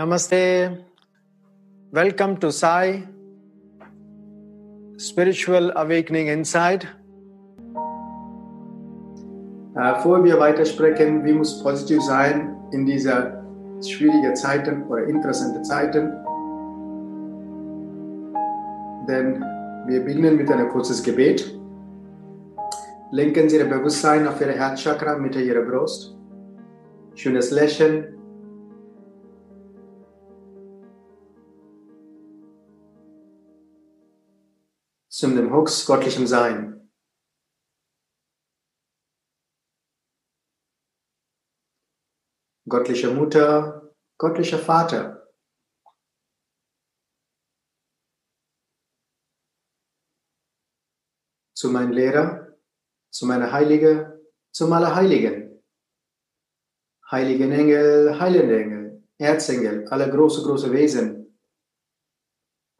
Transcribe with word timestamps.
Namaste. 0.00 0.82
Welcome 1.92 2.40
to 2.40 2.50
Sai 2.50 3.06
Spiritual 4.96 5.72
Awakening 5.76 6.28
Inside. 6.28 6.88
Äh, 9.76 9.92
bevor 9.96 10.24
wir 10.24 10.38
weitersprechen, 10.40 11.22
wie 11.26 11.34
muss 11.34 11.62
positiv 11.62 12.00
sein 12.00 12.56
in 12.72 12.86
dieser 12.86 13.44
schwierigen 13.86 14.34
Zeiten 14.34 14.84
oder 14.84 15.04
interessanten 15.04 15.62
Zeiten? 15.64 16.12
Denn 19.06 19.44
wir 19.86 20.02
beginnen 20.02 20.36
mit 20.38 20.50
einem 20.50 20.70
kurzes 20.70 21.02
Gebet. 21.02 21.60
Lenken 23.10 23.50
Sie 23.50 23.58
Ihr 23.58 23.68
Bewusstsein 23.68 24.26
auf 24.26 24.40
Ihre 24.40 24.52
Herzchakra 24.52 25.18
Mitte 25.18 25.42
Ihrer 25.42 25.60
Brust. 25.60 26.16
Schönes 27.16 27.50
Lächeln, 27.50 28.14
zum 35.20 35.36
dem 35.36 35.52
Hooks 35.52 35.84
göttlichem 35.84 36.26
Sein. 36.26 36.90
Göttliche 42.66 43.10
Mutter, 43.10 43.92
göttlicher 44.18 44.58
Vater. 44.58 45.30
Zu 51.54 51.68
meinem 51.70 51.92
Lehrer, 51.92 52.56
zu 53.10 53.26
meiner 53.26 53.52
Heilige, 53.52 54.22
zum 54.52 54.72
Allerheiligen. 54.72 55.62
Heiligen 57.10 57.52
Engel, 57.52 58.18
heilende 58.18 58.58
Engel, 58.62 59.08
Erzengel, 59.18 59.86
alle 59.88 60.08
große, 60.08 60.42
große 60.44 60.72
Wesen, 60.72 61.19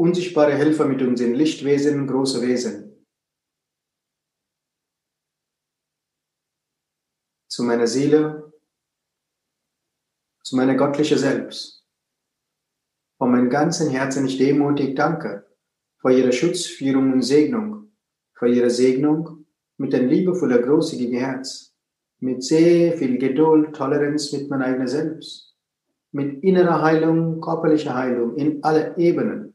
unsichtbare 0.01 0.55
Helfer 0.55 0.87
mit 0.87 1.03
uns 1.03 1.21
sind 1.21 1.35
Lichtwesen, 1.35 2.07
große 2.07 2.41
Wesen. 2.41 3.07
Zu 7.49 7.65
meiner 7.65 7.87
Seele, 7.87 8.51
zu 10.43 10.57
meiner 10.57 10.75
göttlichen 10.75 11.19
Selbst. 11.19 11.85
Von 13.19 13.33
meinem 13.33 13.51
ganzen 13.51 13.91
Herzen 13.91 14.27
ich 14.27 14.39
demutig 14.39 14.97
danke 14.97 15.47
für 15.99 16.13
Ihre 16.13 16.33
Schutzführung 16.33 17.13
und 17.13 17.23
Segnung, 17.23 17.93
für 18.33 18.49
Ihre 18.49 18.71
Segnung 18.71 19.45
mit 19.77 19.95
ein 19.95 20.09
liebevoller, 20.09 20.63
großzügiger 20.63 21.21
Herz, 21.21 21.77
mit 22.21 22.43
sehr 22.43 22.97
viel 22.97 23.19
Geduld, 23.19 23.77
Toleranz 23.77 24.33
mit 24.33 24.49
meinem 24.49 24.63
eigenen 24.63 24.89
Selbst, 24.89 25.55
mit 26.11 26.43
innerer 26.43 26.81
Heilung, 26.81 27.43
körperlicher 27.43 27.95
Heilung 27.95 28.37
in 28.37 28.65
alle 28.65 28.97
Ebenen 28.97 29.50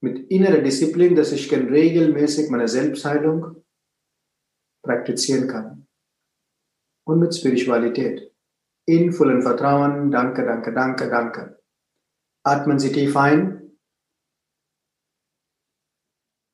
mit 0.00 0.30
innerer 0.30 0.62
Disziplin, 0.62 1.14
dass 1.14 1.32
ich 1.32 1.52
regelmäßig 1.52 2.50
meine 2.50 2.68
Selbstheilung 2.68 3.64
praktizieren 4.82 5.48
kann. 5.48 5.86
Und 7.04 7.20
mit 7.20 7.34
Spiritualität. 7.34 8.32
In 8.86 9.12
vollem 9.12 9.42
Vertrauen. 9.42 10.10
Danke, 10.10 10.44
danke, 10.44 10.72
danke, 10.72 11.08
danke. 11.08 11.62
Atmen 12.44 12.78
Sie 12.78 12.92
tief 12.92 13.16
ein. 13.16 13.78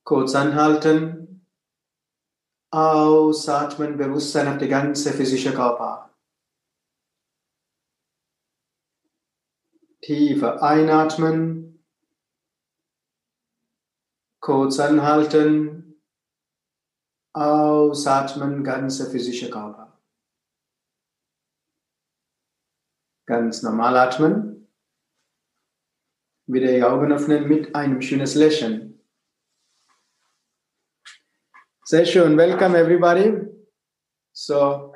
Kurz 0.04 0.34
anhalten. 0.34 1.46
Ausatmen, 2.70 3.98
Bewusstsein 3.98 4.48
auf 4.48 4.56
die 4.56 4.68
ganze 4.68 5.12
physische 5.12 5.52
Körper. 5.52 6.16
Tiefer 10.00 10.62
einatmen. 10.62 11.71
Kurz 14.42 14.80
anhalten, 14.80 16.02
ausatmen, 17.32 18.64
ganze 18.64 19.08
physische 19.08 19.48
Körper. 19.48 20.02
Ganz 23.24 23.62
normal 23.62 23.96
atmen. 23.96 24.68
Wieder 26.48 26.72
die 26.72 26.82
Augen 26.82 27.12
öffnen 27.12 27.46
mit 27.46 27.72
einem 27.76 28.02
schönes 28.02 28.34
Lächeln. 28.34 29.00
Sehr 31.84 32.04
schön. 32.04 32.36
Welcome 32.36 32.76
everybody. 32.76 33.46
So, 34.32 34.92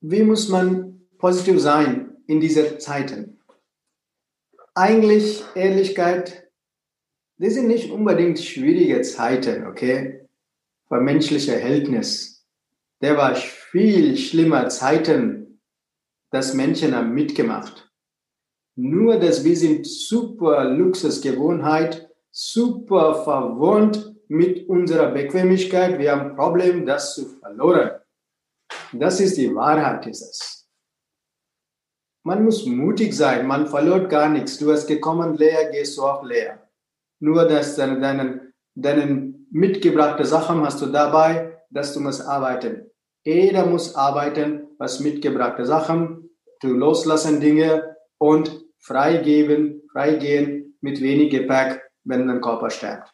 wie 0.00 0.24
muss 0.24 0.48
man 0.48 1.08
positiv 1.18 1.60
sein? 1.60 2.11
In 2.26 2.40
dieser 2.40 2.78
Zeiten. 2.78 3.40
Eigentlich, 4.74 5.42
Ehrlichkeit, 5.54 6.48
das 7.38 7.54
sind 7.54 7.66
nicht 7.66 7.90
unbedingt 7.90 8.38
schwierige 8.38 9.02
Zeiten, 9.02 9.66
okay? 9.66 10.28
Für 10.88 11.00
menschliche 11.00 11.52
Verhältnis. 11.52 12.46
Der 13.00 13.16
war 13.16 13.34
viel 13.34 14.16
schlimmer 14.16 14.68
Zeiten, 14.68 15.60
das 16.30 16.54
Menschen 16.54 16.94
haben 16.94 17.12
mitgemacht. 17.12 17.90
Nur, 18.76 19.18
dass 19.18 19.44
wir 19.44 19.56
sind 19.56 19.86
super 19.86 20.64
Luxusgewohnheit, 20.64 22.08
super 22.30 23.22
verwohnt 23.24 24.14
mit 24.28 24.68
unserer 24.68 25.10
Bequemlichkeit. 25.10 25.98
Wir 25.98 26.12
haben 26.12 26.30
ein 26.30 26.36
Problem, 26.36 26.86
das 26.86 27.14
zu 27.14 27.28
verloren. 27.38 27.90
Das 28.92 29.20
ist 29.20 29.36
die 29.36 29.54
Wahrheit, 29.54 30.06
ist. 30.06 30.61
Man 32.24 32.44
muss 32.44 32.66
mutig 32.66 33.14
sein, 33.14 33.46
man 33.46 33.66
verliert 33.66 34.08
gar 34.08 34.28
nichts. 34.28 34.58
Du 34.58 34.70
hast 34.70 34.86
gekommen 34.86 35.36
leer, 35.36 35.70
gehst 35.70 35.98
du 35.98 36.02
auch 36.02 36.22
leer. 36.22 36.68
Nur, 37.20 37.48
dass 37.48 37.76
deine, 37.76 38.00
deine, 38.00 38.52
deine 38.74 39.34
mitgebrachte 39.50 40.24
Sachen 40.24 40.64
hast 40.64 40.80
du 40.80 40.86
dabei, 40.86 41.58
dass 41.70 41.94
du 41.94 42.00
musst 42.00 42.22
arbeiten. 42.22 42.90
Jeder 43.24 43.66
muss 43.66 43.94
arbeiten, 43.94 44.68
was 44.78 45.00
mitgebrachte 45.00 45.64
Sachen, 45.64 46.30
du 46.60 46.68
loslassen 46.68 47.40
Dinge 47.40 47.96
und 48.18 48.64
freigeben, 48.78 49.82
freigehen 49.92 50.76
mit 50.80 51.00
wenig 51.00 51.30
Gepäck, 51.30 51.82
wenn 52.04 52.26
dein 52.26 52.40
Körper 52.40 52.70
stärkt. 52.70 53.12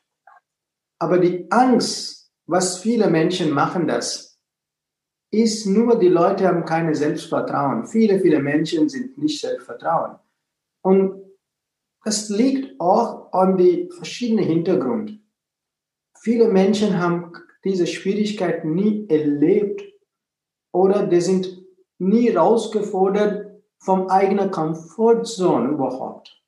Aber 0.98 1.18
die 1.18 1.50
Angst, 1.50 2.30
was 2.46 2.78
viele 2.78 3.08
Menschen 3.08 3.50
machen 3.52 3.86
das, 3.86 4.27
ist 5.30 5.66
nur, 5.66 5.98
die 5.98 6.08
Leute 6.08 6.46
haben 6.46 6.64
keine 6.64 6.94
Selbstvertrauen. 6.94 7.86
Viele, 7.86 8.20
viele 8.20 8.40
Menschen 8.40 8.88
sind 8.88 9.18
nicht 9.18 9.40
Selbstvertrauen. 9.40 10.18
Und 10.82 11.22
das 12.04 12.30
liegt 12.30 12.80
auch 12.80 13.32
an 13.32 13.56
die 13.56 13.90
verschiedenen 13.90 14.44
Hintergrund. 14.44 15.20
Viele 16.20 16.48
Menschen 16.48 16.98
haben 16.98 17.32
diese 17.64 17.86
Schwierigkeit 17.86 18.64
nie 18.64 19.06
erlebt 19.08 19.82
oder 20.72 21.06
die 21.06 21.20
sind 21.20 21.62
nie 21.98 22.30
rausgefordert 22.30 23.62
vom 23.78 24.08
eigenen 24.08 24.50
Komfortzone 24.50 25.70
überhaupt. 25.70 26.42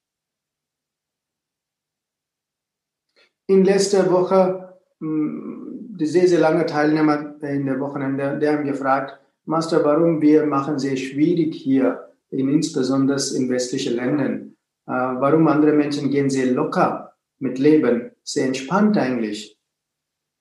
In 3.46 3.64
letzter 3.64 4.10
Woche 4.10 4.78
hm, 5.00 5.59
sehr, 6.06 6.28
sehr 6.28 6.40
lange 6.40 6.66
Teilnehmer 6.66 7.36
in 7.42 7.66
der 7.66 7.80
Wochenende, 7.80 8.38
die 8.40 8.48
haben 8.48 8.64
gefragt, 8.64 9.18
Master, 9.44 9.84
warum 9.84 10.20
wir 10.20 10.46
machen 10.46 10.78
sehr 10.78 10.96
schwierig 10.96 11.54
hier, 11.54 12.10
in, 12.30 12.48
insbesondere 12.48 13.18
in 13.36 13.48
westlichen 13.50 13.96
Ländern. 13.96 14.56
Äh, 14.86 14.92
warum 14.92 15.48
andere 15.48 15.72
Menschen 15.72 16.10
gehen 16.10 16.30
sehr 16.30 16.52
locker 16.52 17.14
mit 17.38 17.58
Leben, 17.58 18.12
sehr 18.22 18.46
entspannt 18.46 18.96
eigentlich. 18.96 19.58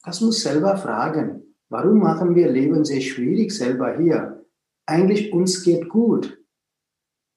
Das 0.04 0.22
muss 0.22 0.42
selber 0.42 0.78
fragen. 0.78 1.56
Warum 1.70 2.00
machen 2.00 2.36
wir 2.36 2.50
Leben 2.50 2.86
sehr 2.86 3.02
schwierig 3.02 3.52
selber 3.52 3.98
hier? 3.98 4.46
Eigentlich 4.86 5.34
uns 5.34 5.64
geht 5.64 5.90
gut. 5.90 6.40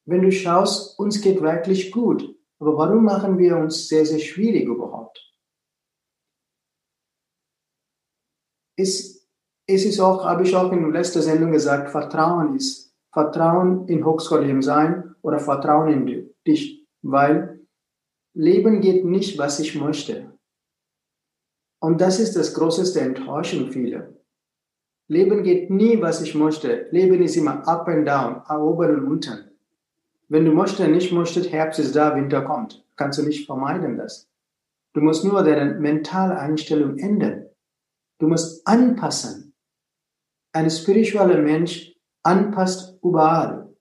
Wenn 0.04 0.22
du 0.22 0.32
schaust, 0.32 0.98
uns 0.98 1.20
geht 1.20 1.42
wirklich 1.42 1.90
gut. 1.92 2.34
Aber 2.58 2.76
warum 2.76 3.04
machen 3.04 3.38
wir 3.38 3.56
uns 3.56 3.88
sehr, 3.88 4.06
sehr 4.06 4.18
schwierig 4.18 4.66
überhaupt? 4.66 5.31
Ist, 8.76 9.28
es 9.66 9.84
ist 9.84 10.00
auch, 10.00 10.24
habe 10.24 10.42
ich 10.42 10.54
auch 10.54 10.72
in 10.72 10.92
letzter 10.92 11.22
Sendung 11.22 11.52
gesagt, 11.52 11.90
Vertrauen 11.90 12.56
ist 12.56 12.92
Vertrauen 13.12 13.86
in 13.88 14.04
hochschuligem 14.04 14.62
Sein 14.62 15.14
oder 15.22 15.38
Vertrauen 15.38 15.88
in 16.08 16.30
dich, 16.46 16.86
weil 17.02 17.60
Leben 18.34 18.80
geht 18.80 19.04
nicht, 19.04 19.38
was 19.38 19.60
ich 19.60 19.74
möchte. 19.74 20.32
Und 21.78 22.00
das 22.00 22.20
ist 22.20 22.36
das 22.36 22.54
größte 22.54 23.00
Enttäuschung 23.00 23.70
vieler. 23.70 24.08
Leben 25.08 25.42
geht 25.42 25.68
nie, 25.68 26.00
was 26.00 26.22
ich 26.22 26.34
möchte. 26.34 26.86
Leben 26.90 27.22
ist 27.22 27.36
immer 27.36 27.68
up 27.68 27.86
and 27.88 28.08
down, 28.08 28.42
oben 28.48 28.96
und 28.96 29.04
unten. 29.04 29.50
Wenn 30.28 30.46
du 30.46 30.52
möchtest, 30.52 30.88
nicht 30.88 31.12
möchtest, 31.12 31.52
Herbst 31.52 31.80
ist 31.80 31.94
da, 31.94 32.16
Winter 32.16 32.42
kommt. 32.42 32.82
Kannst 32.96 33.18
du 33.18 33.22
nicht 33.22 33.44
vermeiden 33.44 33.98
das. 33.98 34.30
Du 34.94 35.00
musst 35.00 35.24
nur 35.24 35.42
deine 35.42 35.74
mentale 35.74 36.38
Einstellung 36.38 36.96
ändern. 36.98 37.41
Du 38.22 38.28
musst 38.28 38.64
anpassen. 38.68 39.52
ein 40.54 40.70
spiritueller 40.70 41.42
Mensch 41.42 41.92
anpasst 42.22 42.96
überall. 43.02 43.74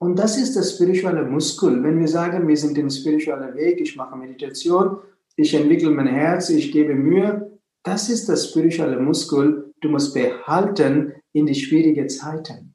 Und 0.00 0.18
das 0.18 0.38
ist 0.38 0.56
das 0.56 0.76
spirituelle 0.76 1.24
Muskel. 1.24 1.82
Wenn 1.82 2.00
wir 2.00 2.08
sagen, 2.08 2.48
wir 2.48 2.56
sind 2.56 2.78
den 2.78 2.88
spirituellen 2.88 3.54
Weg, 3.54 3.82
ich 3.82 3.96
mache 3.96 4.16
Meditation, 4.16 4.96
ich 5.36 5.52
entwickle 5.52 5.90
mein 5.90 6.06
Herz, 6.06 6.48
ich 6.48 6.72
gebe 6.72 6.94
Mühe, 6.94 7.60
das 7.82 8.08
ist 8.08 8.30
das 8.30 8.48
spirituelle 8.48 8.98
Muskel. 8.98 9.74
Du 9.82 9.90
musst 9.90 10.14
behalten 10.14 11.12
in 11.34 11.44
die 11.44 11.54
schwierigen 11.54 12.08
Zeiten. 12.08 12.74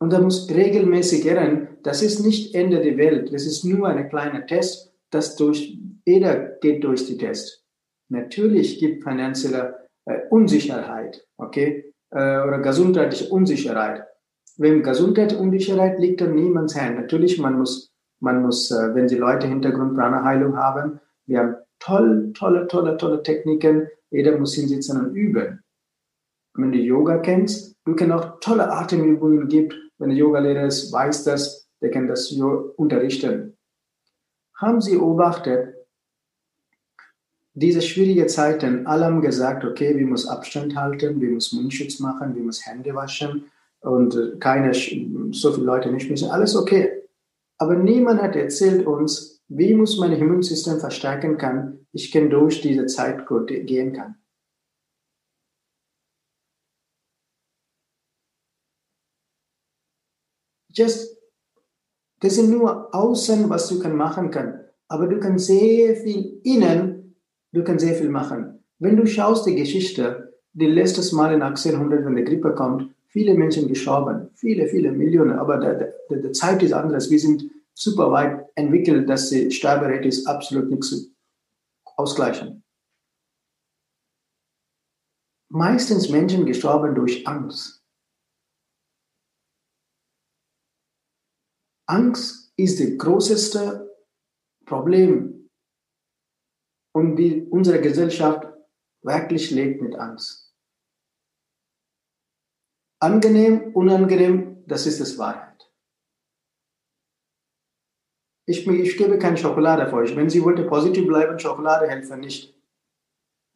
Und 0.00 0.10
da 0.10 0.22
muss 0.22 0.48
regelmäßig 0.48 1.26
erinnern, 1.26 1.76
das 1.82 2.00
ist 2.00 2.20
nicht 2.20 2.54
Ende 2.54 2.80
der 2.80 2.96
Welt. 2.96 3.30
Das 3.30 3.44
ist 3.44 3.62
nur 3.62 3.88
ein 3.88 4.08
kleiner 4.08 4.46
Test, 4.46 4.94
das 5.10 5.36
durch, 5.36 5.78
jeder 6.06 6.56
geht 6.62 6.82
durch 6.82 7.04
die 7.04 7.18
Test. 7.18 7.63
Natürlich 8.08 8.78
gibt 8.78 9.02
finanzielle 9.04 9.88
äh, 10.04 10.20
Unsicherheit, 10.30 11.26
okay, 11.36 11.92
äh, 12.10 12.40
oder 12.40 12.58
gesundheitliche 12.58 13.28
Unsicherheit. 13.30 14.04
Wenn 14.56 14.82
gesundheitliche 14.82 15.42
Unsicherheit 15.42 15.98
liegt 15.98 16.22
an 16.22 16.34
niemands 16.34 16.80
Hand. 16.80 16.96
Natürlich, 16.96 17.38
man 17.38 17.58
muss, 17.58 17.92
man 18.20 18.42
muss, 18.42 18.70
äh, 18.70 18.94
wenn 18.94 19.08
Sie 19.08 19.16
Leute 19.16 19.46
Hintergrund 19.46 19.96
Prana-Heilung 19.96 20.56
haben, 20.56 21.00
wir 21.26 21.40
haben 21.40 21.56
toll, 21.80 22.32
tolle, 22.34 22.66
tolle, 22.68 22.96
tolle 22.96 23.22
Techniken. 23.22 23.88
Jeder 24.10 24.38
muss 24.38 24.54
hinsitzen 24.54 25.00
und 25.00 25.14
üben. 25.14 25.60
wenn 26.54 26.70
du 26.70 26.78
Yoga 26.78 27.18
kennst, 27.18 27.74
du 27.84 27.96
kannst 27.96 28.14
auch 28.14 28.40
tolle 28.40 28.70
Atemübungen 28.70 29.48
geben. 29.48 29.70
Wenn 29.98 30.10
der 30.10 30.18
Yogalehrer 30.18 30.66
ist, 30.66 30.92
weiß 30.92 31.24
das, 31.24 31.68
der 31.80 31.90
kann 31.90 32.06
das 32.06 32.30
unterrichten. 32.32 33.56
Haben 34.56 34.80
Sie 34.80 34.96
beobachtet, 34.96 35.74
diese 37.54 37.80
schwierigen 37.80 38.28
Zeiten, 38.28 38.86
alle 38.86 39.06
haben 39.06 39.20
gesagt, 39.20 39.64
okay, 39.64 39.96
wir 39.96 40.06
müssen 40.06 40.28
Abstand 40.28 40.74
halten, 40.74 41.20
wir 41.20 41.30
müssen 41.30 41.60
Mundschutz 41.60 42.00
machen, 42.00 42.34
wir 42.34 42.42
müssen 42.42 42.64
Hände 42.64 42.94
waschen 42.94 43.44
und 43.80 44.14
äh, 44.16 44.36
keine, 44.40 44.72
so 44.74 45.52
viele 45.52 45.66
Leute 45.66 45.90
nicht 45.92 46.10
müssen, 46.10 46.30
alles 46.30 46.56
okay. 46.56 47.02
Aber 47.58 47.76
niemand 47.76 48.20
hat 48.20 48.34
erzählt 48.34 48.86
uns, 48.86 49.40
wie 49.48 49.72
muss 49.74 49.98
mein 49.98 50.12
Immunsystem 50.12 50.80
verstärken 50.80 51.38
kann, 51.38 51.86
ich 51.92 52.10
kann 52.10 52.28
durch 52.28 52.60
diese 52.60 52.86
Zeit 52.86 53.24
gut 53.26 53.46
gehen 53.48 53.92
kann. 53.92 54.16
Just, 60.70 61.16
das 62.18 62.34
sind 62.34 62.50
nur 62.50 62.92
außen, 62.92 63.48
was 63.48 63.68
du 63.68 63.78
kann 63.78 63.94
machen 63.94 64.32
kann. 64.32 64.64
Aber 64.88 65.06
du 65.06 65.20
kannst 65.20 65.46
sehr 65.46 65.94
viel 65.94 66.40
innen, 66.42 66.93
du 67.54 67.62
kannst 67.64 67.84
sehr 67.84 67.94
viel 67.94 68.10
machen. 68.10 68.64
Wenn 68.78 68.96
du 68.96 69.06
schaust 69.06 69.46
die 69.46 69.54
Geschichte, 69.54 70.34
die 70.52 70.66
letztes 70.66 71.12
Mal 71.12 71.32
in 71.32 71.42
1800, 71.42 72.04
wenn 72.04 72.16
die 72.16 72.24
Grippe 72.24 72.54
kommt, 72.54 72.92
viele 73.06 73.34
Menschen 73.34 73.68
gestorben, 73.68 74.30
viele, 74.34 74.66
viele 74.66 74.92
Millionen, 74.92 75.38
aber 75.38 75.58
der, 75.58 75.74
der, 75.74 76.18
der 76.18 76.32
Zeit 76.32 76.62
ist 76.62 76.72
anders. 76.72 77.10
Wir 77.10 77.18
sind 77.18 77.44
super 77.72 78.10
weit 78.10 78.46
entwickelt, 78.56 79.08
dass 79.08 79.30
die 79.30 79.50
Sterberate 79.50 80.06
ist 80.06 80.26
absolut 80.26 80.70
nichts 80.70 81.10
ausgleichen. 81.96 82.62
Meistens 85.48 86.08
Menschen 86.08 86.46
gestorben 86.46 86.94
durch 86.94 87.26
Angst. 87.26 87.84
Angst 91.86 92.52
ist 92.56 92.80
das 92.80 92.98
größte 92.98 93.94
Problem 94.64 95.33
und 96.94 97.16
die 97.16 97.42
unsere 97.50 97.80
Gesellschaft 97.80 98.46
wirklich 99.02 99.50
lebt 99.50 99.82
mit 99.82 99.96
Angst. 99.96 100.54
Angenehm, 103.00 103.74
unangenehm, 103.74 104.64
das 104.66 104.86
ist 104.86 105.00
das 105.00 105.18
Wahrheit. 105.18 105.70
Ich, 108.46 108.66
ich 108.66 108.96
gebe 108.96 109.18
keine 109.18 109.36
Schokolade 109.36 109.88
für 109.88 109.96
euch. 109.96 110.14
Wenn 110.14 110.30
Sie 110.30 110.42
wollen 110.42 110.66
positiv 110.66 111.06
bleiben, 111.06 111.38
Schokolade 111.38 111.88
hilft 111.88 112.10
nicht. 112.16 112.54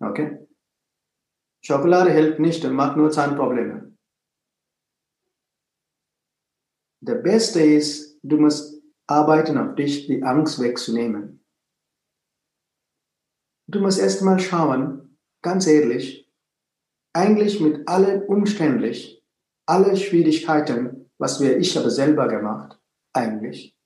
Okay? 0.01 0.47
Schokolade 1.63 2.11
hilft 2.11 2.41
nicht 2.41 2.65
und 2.65 2.75
macht 2.75 2.97
nur 2.97 3.11
Zahnprobleme. 3.11 3.97
Der 7.01 7.17
Beste 7.17 7.63
ist, 7.63 8.19
du 8.23 8.39
musst 8.39 8.83
arbeiten 9.07 9.57
auf 9.59 9.75
dich, 9.77 10.07
die 10.07 10.23
Angst 10.23 10.61
wegzunehmen. 10.61 11.45
Du 13.71 13.81
musst 13.81 14.01
erst 14.01 14.23
mal 14.23 14.39
schauen, 14.39 15.19
ganz 15.43 15.67
ehrlich, 15.67 16.27
eigentlich 17.13 17.61
mit 17.61 17.87
allen 17.87 18.23
Umständen, 18.23 18.95
alle 19.67 19.95
Schwierigkeiten, 19.95 21.11
was 21.19 21.41
wir, 21.41 21.59
ich 21.59 21.77
habe 21.77 21.91
selber 21.91 22.29
gemacht, 22.29 22.81
eigentlich. 23.13 23.77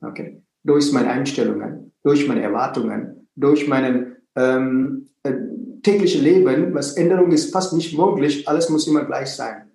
Okay. 0.00 0.42
Durch 0.64 0.92
meine 0.92 1.10
Einstellungen, 1.10 1.92
durch 2.02 2.26
meine 2.26 2.40
Erwartungen, 2.40 3.28
durch 3.34 3.68
mein 3.68 4.16
ähm, 4.34 5.10
äh, 5.22 5.34
tägliche 5.82 6.20
Leben, 6.20 6.72
was 6.72 6.96
Änderung 6.96 7.30
ist 7.30 7.52
fast 7.52 7.74
nicht 7.74 7.96
möglich, 7.98 8.48
alles 8.48 8.70
muss 8.70 8.86
immer 8.86 9.04
gleich 9.04 9.28
sein. 9.28 9.70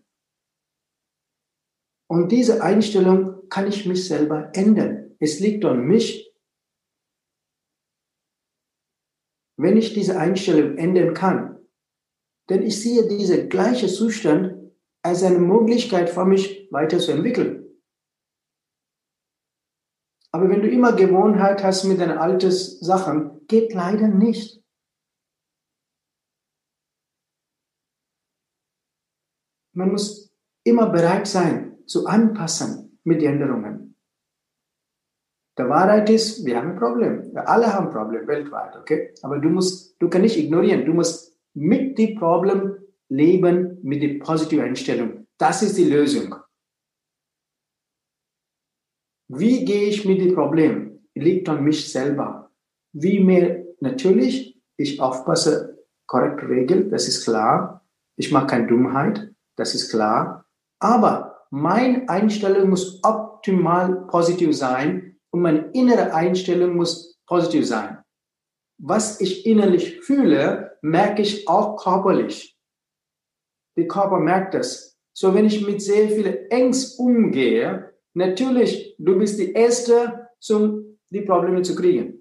Und 2.07 2.31
diese 2.31 2.63
Einstellung 2.63 3.47
kann 3.49 3.67
ich 3.67 3.85
mich 3.85 4.07
selber 4.07 4.49
ändern. 4.53 5.15
Es 5.19 5.39
liegt 5.39 5.63
an 5.65 5.85
mich. 5.85 6.32
Wenn 9.63 9.77
ich 9.77 9.93
diese 9.93 10.19
Einstellung 10.19 10.77
ändern 10.77 11.13
kann, 11.13 11.57
denn 12.49 12.63
ich 12.63 12.81
sehe 12.81 13.07
diese 13.07 13.47
gleiche 13.47 13.87
Zustand 13.87 14.73
als 15.01 15.23
eine 15.23 15.39
Möglichkeit 15.39 16.09
für 16.09 16.25
mich 16.25 16.67
weiterzuentwickeln. 16.69 17.63
Aber 20.33 20.49
wenn 20.49 20.61
du 20.61 20.69
immer 20.69 20.91
Gewohnheit 20.93 21.63
hast 21.63 21.85
mit 21.85 22.01
deinen 22.01 22.17
alten 22.17 22.51
Sachen, 22.51 23.47
geht 23.47 23.73
leider 23.73 24.09
nicht. 24.09 24.61
Man 29.73 29.91
muss 29.91 30.35
immer 30.65 30.89
bereit 30.89 31.25
sein, 31.25 31.77
zu 31.85 32.05
anpassen 32.05 32.99
mit 33.05 33.23
Änderungen. 33.23 33.92
Der 35.57 35.69
Wahrheit 35.69 36.09
ist, 36.09 36.45
wir 36.45 36.57
haben 36.57 36.71
ein 36.71 36.79
Problem. 36.79 37.31
Wir 37.31 37.47
alle 37.47 37.71
haben 37.71 37.87
ein 37.87 37.93
Problem 37.93 38.27
weltweit, 38.27 38.75
okay? 38.75 39.13
Aber 39.21 39.37
du 39.37 39.49
musst, 39.49 39.95
du 40.01 40.09
kannst 40.09 40.23
nicht 40.23 40.37
ignorieren. 40.37 40.85
Du 40.85 40.93
musst 40.93 41.37
mit 41.53 41.97
dem 41.97 42.15
Problem 42.15 42.77
leben 43.09 43.77
mit 43.83 44.01
der 44.01 44.17
positiven 44.19 44.65
Einstellung. 44.65 45.27
Das 45.37 45.61
ist 45.61 45.77
die 45.77 45.89
Lösung. 45.89 46.35
Wie 49.27 49.63
gehe 49.63 49.89
ich 49.89 50.05
mit 50.05 50.21
dem 50.21 50.33
Problem? 50.33 50.99
Liegt 51.13 51.47
an 51.49 51.63
mich 51.63 51.91
selber. 51.91 52.51
Wie 52.91 53.19
mir 53.19 53.67
natürlich, 53.79 54.59
ich 54.77 54.99
aufpasse, 54.99 55.85
korrekt 56.07 56.43
regel, 56.43 56.89
das 56.89 57.07
ist 57.07 57.23
klar. 57.23 57.85
Ich 58.15 58.31
mache 58.31 58.47
keine 58.47 58.67
Dummheit, 58.67 59.33
das 59.55 59.75
ist 59.75 59.91
klar. 59.91 60.45
Aber 60.79 61.45
meine 61.51 62.09
Einstellung 62.09 62.69
muss 62.69 63.03
optimal 63.03 64.07
positiv 64.07 64.55
sein 64.55 65.12
und 65.33 65.41
meine 65.41 65.71
innere 65.73 66.13
Einstellung 66.13 66.75
muss 66.75 67.19
positiv 67.25 67.67
sein. 67.67 67.97
Was 68.77 69.19
ich 69.19 69.45
innerlich 69.45 69.99
fühle, 70.01 70.77
merke 70.81 71.21
ich 71.23 71.47
auch 71.47 71.75
körperlich. 71.77 72.55
Der 73.75 73.87
Körper 73.87 74.19
merkt 74.19 74.53
das. 74.53 74.95
So, 75.13 75.33
wenn 75.33 75.45
ich 75.45 75.65
mit 75.65 75.81
sehr 75.81 76.09
viel 76.09 76.47
Ängst 76.49 76.99
umgehe, 76.99 77.93
natürlich, 78.13 78.95
du 78.99 79.17
bist 79.17 79.39
die 79.39 79.53
Erste, 79.53 80.29
um 80.49 80.99
die 81.09 81.21
Probleme 81.21 81.63
zu 81.63 81.75
kriegen. 81.75 82.19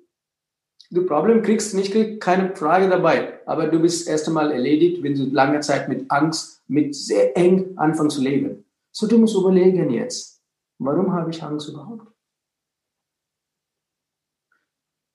Du 0.90 1.04
Problem 1.06 1.42
kriegst 1.42 1.74
nicht, 1.74 1.92
kriegst 1.92 2.20
keine 2.20 2.54
Frage 2.56 2.88
dabei, 2.88 3.40
aber 3.46 3.66
du 3.66 3.80
bist 3.80 4.08
erst 4.08 4.28
einmal 4.28 4.52
erledigt, 4.52 5.02
wenn 5.02 5.14
du 5.14 5.24
lange 5.24 5.60
Zeit 5.60 5.88
mit 5.88 6.10
Angst, 6.10 6.62
mit 6.66 6.94
sehr 6.94 7.36
eng 7.36 7.76
anfängst 7.76 8.16
zu 8.16 8.22
leben. 8.22 8.64
So, 8.90 9.06
du 9.06 9.18
musst 9.18 9.36
überlegen 9.36 9.90
jetzt, 9.90 10.42
warum 10.78 11.12
habe 11.12 11.30
ich 11.30 11.42
Angst 11.42 11.68
überhaupt? 11.68 12.11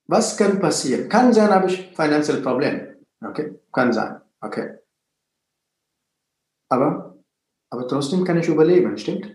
Was 0.08 0.38
kann 0.38 0.60
passieren? 0.60 1.10
Kann 1.10 1.34
sein, 1.34 1.50
habe 1.50 1.68
ich 1.68 1.94
finanzielle 1.96 2.42
Probleme. 2.42 2.98
Okay, 3.22 3.60
kann 3.74 3.92
sein. 3.92 4.22
Okay. 4.40 4.78
Aber, 6.70 7.18
aber 7.70 7.88
trotzdem 7.88 8.24
kann 8.24 8.38
ich 8.38 8.48
überleben, 8.48 8.98
stimmt? 8.98 9.34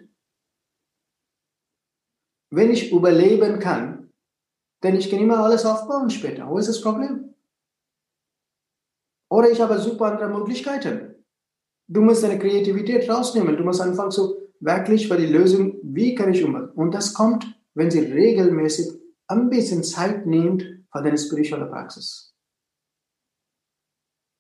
Wenn 2.51 2.71
ich 2.71 2.93
überleben 2.93 3.59
kann, 3.59 4.13
dann 4.83 4.97
ich 4.97 5.11
kann 5.11 5.21
immer 5.21 5.39
alles 5.39 5.65
aufbauen 5.65 6.11
später. 6.11 6.49
Wo 6.49 6.59
ist 6.59 6.69
das 6.69 6.81
Problem? 6.81 7.35
Oder 9.31 9.51
ich 9.51 9.61
habe 9.61 9.79
super 9.79 10.07
andere 10.07 10.29
Möglichkeiten. 10.29 11.25
Du 11.89 12.03
musst 12.03 12.23
deine 12.23 12.39
Kreativität 12.39 13.09
rausnehmen. 13.09 13.57
Du 13.57 13.65
musst 13.65 13.81
anfangen 13.81 14.11
so 14.11 14.37
wirklich 14.61 15.09
für 15.09 15.17
die 15.17 15.27
Lösung, 15.27 15.79
wie 15.83 16.15
kann 16.15 16.33
ich 16.33 16.45
umgehen. 16.45 16.71
Und 16.71 16.93
das 16.93 17.15
kommt, 17.15 17.47
wenn 17.75 17.91
sie 17.91 18.01
regelmäßig 18.01 19.02
ein 19.33 19.51
bisschen 19.51 19.83
Zeit 19.85 20.27
nimmt 20.27 20.63
für 20.63 21.03
deine 21.03 21.19
spirituelle 21.19 21.67
Praxis. 21.67 22.35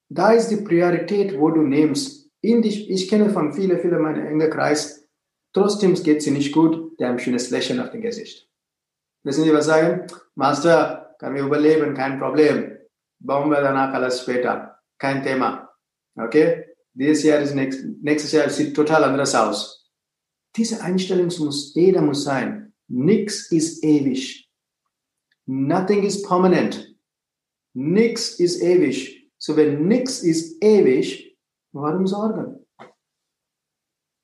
Da 0.09 0.33
ist 0.33 0.49
die 0.49 0.57
Priorität, 0.57 1.39
wo 1.39 1.51
du 1.51 1.63
nimmst. 1.63 2.31
Dich, 2.43 2.91
ich 2.91 3.09
kenne 3.09 3.31
von 3.31 3.53
vielen, 3.53 3.81
vielen 3.81 4.03
meiner 4.03 4.27
engen 4.29 4.51
Kreis, 4.51 5.09
trotzdem 5.53 5.95
geht 5.95 6.23
sie 6.23 6.33
nicht 6.33 6.53
gut, 6.53 6.99
die 6.99 7.05
haben 7.05 7.13
ein 7.13 7.19
schönes 7.21 7.51
Lächeln 7.51 7.81
auf 7.81 7.91
dem 7.91 8.01
Gesicht. 8.03 8.49
Wissen 9.25 9.45
Sie, 9.45 9.53
was 9.53 9.67
sagen? 9.67 10.07
Master, 10.35 11.15
kann 11.19 11.35
wir 11.35 11.45
überleben, 11.45 11.95
kein 11.95 12.19
Problem. 12.19 12.79
Bauen 13.21 13.51
wir 13.51 13.61
danach 13.61 13.95
alles 13.95 14.23
später. 14.23 14.81
Kein 14.99 15.23
Thema. 15.23 15.71
Okay? 16.17 16.75
Dieses 16.95 17.23
Jahr 17.23 17.41
ist 17.41 17.55
nächstes, 17.55 17.87
nächstes 18.03 18.33
Jahr 18.33 18.51
sieht 18.51 18.75
total 18.75 19.05
anders 19.05 19.35
aus. 19.35 19.89
Diese 20.57 20.83
Einstellung 20.83 21.31
muss, 21.39 21.73
jeder 21.75 22.03
muss 22.03 22.25
sein. 22.25 22.75
Nix 22.89 23.51
ist 23.53 23.83
ewig. 23.85 24.42
Nothing 25.47 26.05
is 26.05 26.23
permanent. 26.23 26.95
Nix 27.75 28.39
ist 28.39 28.63
ewig. 28.63 29.31
So 29.39 29.57
wenn 29.57 29.89
nix 29.89 30.23
ist 30.23 30.63
ewig, 30.63 31.37
warum 31.73 32.07
Sorgen? 32.07 32.65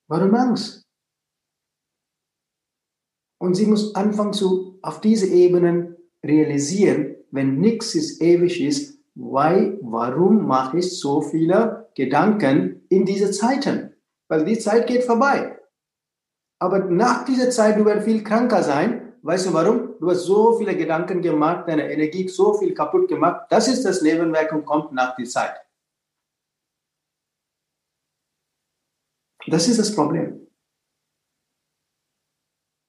Warum 0.08 0.34
Angst? 0.34 0.86
Und 3.40 3.54
sie 3.54 3.66
muss 3.66 3.94
anfangen 3.94 4.32
zu, 4.32 4.78
auf 4.82 5.00
diese 5.00 5.26
Ebenen 5.26 5.96
realisieren, 6.24 7.16
wenn 7.30 7.60
nichts 7.60 7.94
ist 7.94 8.20
ewig 8.22 8.60
ist, 8.60 8.98
why, 9.14 9.78
warum 9.82 10.46
mache 10.46 10.78
ich 10.78 10.98
so 10.98 11.20
viele 11.20 11.90
Gedanken 11.94 12.86
in 12.88 13.04
diese 13.04 13.30
Zeiten? 13.30 13.94
Weil 14.28 14.44
die 14.44 14.58
Zeit 14.58 14.86
geht 14.86 15.04
vorbei. 15.04 15.58
Aber 16.60 16.80
nach 16.80 17.24
dieser 17.24 17.50
Zeit, 17.50 17.78
du 17.78 17.84
wirst 17.84 18.04
viel 18.04 18.24
kranker 18.24 18.62
sein. 18.62 19.12
Weißt 19.22 19.46
du 19.46 19.52
warum? 19.52 19.87
Du 19.98 20.08
hast 20.08 20.24
so 20.24 20.56
viele 20.56 20.76
Gedanken 20.76 21.20
gemacht, 21.20 21.68
deine 21.68 21.90
Energie 21.90 22.28
so 22.28 22.54
viel 22.54 22.72
kaputt 22.72 23.08
gemacht. 23.08 23.46
Das 23.50 23.66
ist 23.66 23.84
das 23.84 24.00
Nebenwirkung, 24.02 24.64
kommt 24.64 24.92
nach 24.92 25.16
der 25.16 25.26
Zeit. 25.26 25.56
Das 29.46 29.66
ist 29.66 29.78
das 29.78 29.94
Problem. 29.94 30.46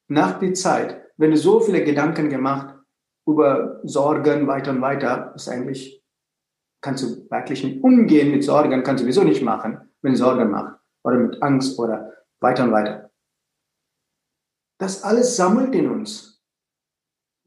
Nach 0.10 0.40
der 0.40 0.54
Zeit, 0.54 1.12
wenn 1.18 1.32
du 1.32 1.38
so 1.38 1.60
viele 1.60 1.84
Gedanken 1.84 2.30
gemacht 2.30 2.76
über 3.26 3.80
Sorgen 3.84 4.48
weiter 4.48 4.72
und 4.72 4.82
weiter, 4.82 5.34
ist 5.36 5.48
eigentlich, 5.48 6.04
kannst 6.82 7.04
du 7.04 7.30
wirklich 7.30 7.64
nicht 7.64 7.84
umgehen 7.84 8.32
mit 8.32 8.44
Sorgen, 8.44 8.84
kannst 8.84 9.02
du 9.02 9.06
sowieso 9.06 9.24
nicht 9.24 9.42
machen, 9.42 9.90
wenn 10.02 10.14
du 10.14 10.18
Sorgen 10.18 10.50
machst. 10.50 10.80
Oder 11.04 11.18
mit 11.18 11.42
Angst 11.42 11.80
oder 11.80 12.14
weiter 12.40 12.66
und 12.66 12.72
weiter. 12.72 13.10
Das 14.80 15.04
alles 15.04 15.36
sammelt 15.36 15.74
in 15.76 15.90
uns. 15.90 16.29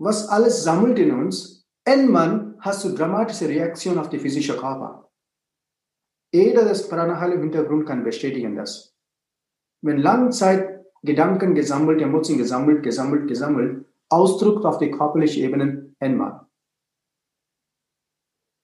Was 0.03 0.29
alles 0.29 0.65
sammelt 0.65 0.99
in 0.99 1.13
uns, 1.13 1.65
irgendwann 1.87 2.57
hast 2.59 2.85
du 2.85 2.89
dramatische 2.89 3.49
Reaktion 3.49 3.99
auf 3.99 4.09
die 4.09 4.19
physische 4.19 4.57
Körper. 4.57 5.09
Jeder 6.35 6.65
das 6.65 6.89
Pranahal 6.89 7.35
im 7.35 7.43
Hintergrund 7.43 7.87
kann 7.87 8.03
bestätigen 8.03 8.57
das. 8.57 8.97
Wenn 9.81 9.99
lange 9.99 10.31
Zeit 10.31 10.85
Gedanken 11.03 11.55
gesammelt, 11.55 12.03
Emotionen 12.03 12.39
gesammelt, 12.39 12.83
gesammelt, 12.83 13.29
gesammelt, 13.29 13.87
ausdrückt 14.09 14.65
auf 14.65 14.79
die 14.79 14.91
körperliche 14.91 15.41
Ebene 15.43 15.95
einmal. 16.01 16.49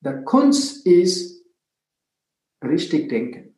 Der 0.01 0.25
Kunst 0.25 0.85
ist 0.87 1.47
richtig 2.65 3.09
denken. 3.11 3.57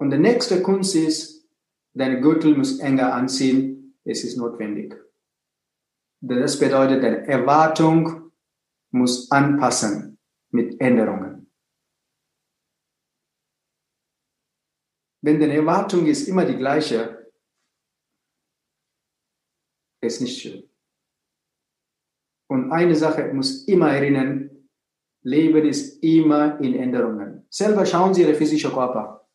Und 0.00 0.08
der 0.08 0.20
nächste 0.20 0.62
Kunst 0.62 0.94
ist, 0.94 1.46
deine 1.92 2.22
Gürtel 2.22 2.56
muss 2.56 2.78
enger 2.78 3.12
anziehen, 3.12 3.94
es 4.04 4.24
ist 4.24 4.38
notwendig. 4.38 5.07
Das 6.20 6.58
bedeutet, 6.58 7.02
deine 7.02 7.26
Erwartung 7.26 8.32
muss 8.90 9.30
anpassen 9.30 10.18
mit 10.50 10.80
Änderungen. 10.80 11.50
Wenn 15.20 15.40
deine 15.40 15.54
Erwartung 15.54 16.06
ist 16.06 16.28
immer 16.28 16.44
die 16.44 16.56
gleiche, 16.56 17.30
ist 20.00 20.20
nicht 20.20 20.40
schön. 20.40 20.68
Und 22.48 22.72
eine 22.72 22.94
Sache 22.94 23.32
muss 23.34 23.64
immer 23.64 23.90
erinnern, 23.90 24.68
Leben 25.22 25.68
ist 25.68 26.02
immer 26.02 26.58
in 26.60 26.74
Änderungen. 26.74 27.46
Selber 27.50 27.84
schauen 27.84 28.14
Sie 28.14 28.22
Ihre 28.22 28.34
physische 28.34 28.70
Körper. 28.70 29.28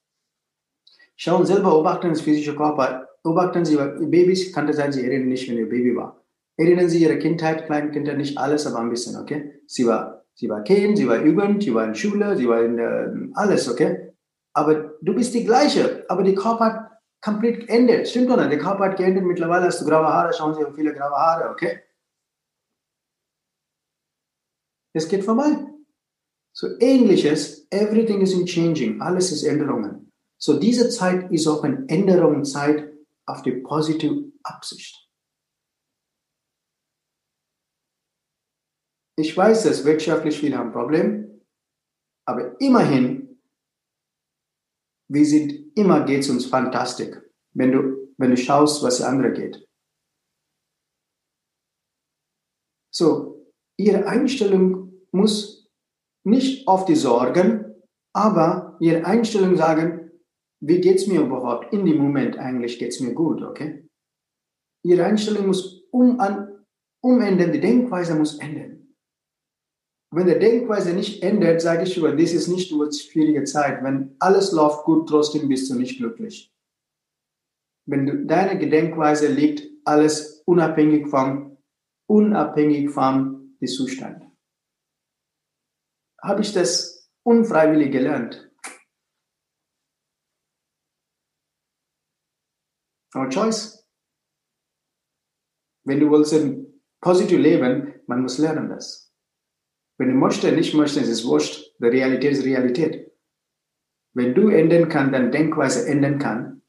Schauen 1.15 1.45
selber, 1.45 1.69
beobachten 1.69 2.09
das 2.09 2.21
physische 2.21 2.55
Körper. 2.55 3.07
Beobachten 3.21 3.65
Sie 3.65 3.75
Babys, 3.75 4.51
kann 4.51 4.65
das 4.65 4.77
sein, 4.77 4.91
Sie 4.91 5.05
erinnern 5.05 5.29
nicht, 5.29 5.47
wenn 5.47 5.57
Ihr 5.57 5.69
Baby 5.69 5.95
war. 5.95 6.22
Erinnern 6.57 6.89
Sie 6.89 7.01
Ihre 7.01 7.17
Kindheit, 7.17 7.65
kleinen 7.65 7.91
Kinder, 7.91 8.13
nicht 8.13 8.37
alles, 8.37 8.67
aber 8.67 8.79
ein 8.79 8.89
bisschen, 8.89 9.19
okay? 9.19 9.61
Sie 9.65 9.87
war, 9.87 10.25
sie 10.35 10.49
war 10.49 10.63
Kind, 10.63 10.97
sie 10.97 11.07
war 11.07 11.23
Jugend, 11.25 11.63
sie 11.63 11.73
war 11.73 11.85
in 11.85 11.95
Schule, 11.95 12.37
sie 12.37 12.47
war 12.47 12.61
in 12.61 12.77
äh, 12.77 13.31
alles, 13.33 13.69
okay? 13.69 14.13
Aber 14.53 14.93
du 15.01 15.15
bist 15.15 15.33
die 15.33 15.45
gleiche, 15.45 16.05
aber 16.09 16.21
die 16.21 16.35
Körper 16.35 16.65
hat 16.65 16.91
komplett 17.21 17.65
geändert. 17.65 18.07
Stimmt 18.07 18.29
oder? 18.29 18.47
Der 18.47 18.59
Körper 18.59 18.85
hat 18.85 18.97
geändert, 18.97 19.23
mittlerweile 19.23 19.65
hast 19.65 19.81
du 19.81 19.85
graue 19.85 20.05
Haare, 20.05 20.33
schauen 20.33 20.53
Sie, 20.53 20.61
viele 20.75 20.93
graue 20.93 21.17
Haare, 21.17 21.49
okay? 21.49 21.79
Es 24.93 25.07
geht 25.07 25.23
vorbei. 25.23 25.57
So 26.55 26.67
ähnliches, 26.79 27.65
everything 27.71 28.21
is 28.21 28.33
in 28.33 28.45
changing, 28.45 29.01
alles 29.01 29.31
ist 29.31 29.43
Änderungen. 29.43 30.11
So 30.37 30.59
diese 30.59 30.89
Zeit 30.89 31.31
ist 31.31 31.47
auch 31.47 31.63
eine 31.63 31.83
Änderungszeit 31.87 32.93
auf 33.25 33.41
die 33.41 33.53
positive 33.53 34.31
Absicht. 34.43 35.02
Ich 39.15 39.35
weiß, 39.35 39.63
dass 39.63 39.85
wirtschaftlich 39.85 40.39
viele 40.39 40.57
haben 40.57 40.71
Problem, 40.71 41.41
aber 42.25 42.59
immerhin, 42.59 43.39
wir 45.09 45.25
sind, 45.25 45.77
immer 45.77 46.05
geht 46.05 46.21
es 46.21 46.29
uns 46.29 46.45
fantastisch, 46.45 47.17
wenn 47.53 47.71
du, 47.71 48.13
wenn 48.17 48.31
du 48.31 48.37
schaust, 48.37 48.81
was 48.83 49.01
andere 49.01 49.33
geht. 49.33 49.67
So, 52.91 53.51
ihre 53.77 54.07
Einstellung 54.07 54.93
muss 55.11 55.71
nicht 56.25 56.67
auf 56.67 56.85
die 56.85 56.95
Sorgen, 56.95 57.75
aber 58.15 58.77
ihre 58.79 59.05
Einstellung 59.05 59.55
sagen, 59.57 60.11
wie 60.61 60.79
geht's 60.79 61.07
mir 61.07 61.21
überhaupt? 61.21 61.73
In 61.73 61.85
dem 61.85 61.97
Moment 61.97 62.37
eigentlich 62.37 62.79
geht's 62.79 62.99
mir 62.99 63.13
gut, 63.13 63.41
okay? 63.41 63.87
Ihre 64.85 65.05
Einstellung 65.05 65.47
muss 65.47 65.83
um 65.91 66.19
an, 66.19 66.65
umändern, 67.03 67.51
die 67.51 67.59
Denkweise 67.59 68.15
muss 68.15 68.39
ändern. 68.39 68.82
Wenn 70.15 70.27
die 70.27 70.37
Denkweise 70.37 70.93
nicht 70.93 71.23
ändert, 71.23 71.59
sage 71.59 71.83
ich 71.83 71.97
über, 71.97 72.15
das 72.15 72.33
ist 72.33 72.47
nicht 72.47 72.71
nur 72.71 72.91
schwierige 72.93 73.45
Zeit. 73.45 73.83
Wenn 73.83 74.15
alles 74.19 74.51
läuft 74.51 74.83
gut, 74.83 75.09
trotzdem 75.09 75.47
bist 75.47 75.71
du 75.71 75.75
nicht 75.75 75.97
glücklich. 75.97 76.53
Wenn 77.87 78.05
du, 78.05 78.23
deine 78.23 78.59
Gedenkweise 78.59 79.27
liegt 79.27 79.67
alles 79.85 80.43
unabhängig 80.45 81.07
vom, 81.07 81.57
unabhängig 82.07 82.91
vom 82.91 83.57
Zustand. 83.65 84.23
Habe 86.21 86.41
ich 86.41 86.53
das 86.53 87.09
unfreiwillig 87.23 87.91
gelernt. 87.91 88.51
No 93.15 93.27
choice. 93.29 93.83
Wenn 95.85 95.99
du 95.99 96.11
willst 96.11 96.33
ein 96.33 96.81
positiv 97.01 97.39
leben, 97.39 97.99
man 98.05 98.21
muss 98.21 98.37
lernen 98.37 98.69
das. 98.69 99.02
Wenn 100.03 100.09
du 100.09 100.15
möchtest, 100.17 100.53
nicht 100.53 100.73
möchtest, 100.73 101.05
ist 101.05 101.19
es 101.19 101.25
wurscht. 101.25 101.75
Die 101.79 101.85
Realität 101.85 102.33
ist 102.33 102.43
Realität. 102.43 103.09
Wenn 104.13 104.35
du 104.35 104.49
ändern 104.49 104.89
kannst, 104.89 105.13
deine 105.13 105.31
Denkweise 105.31 105.87
ändern 105.87 106.19
kann, 106.19 106.61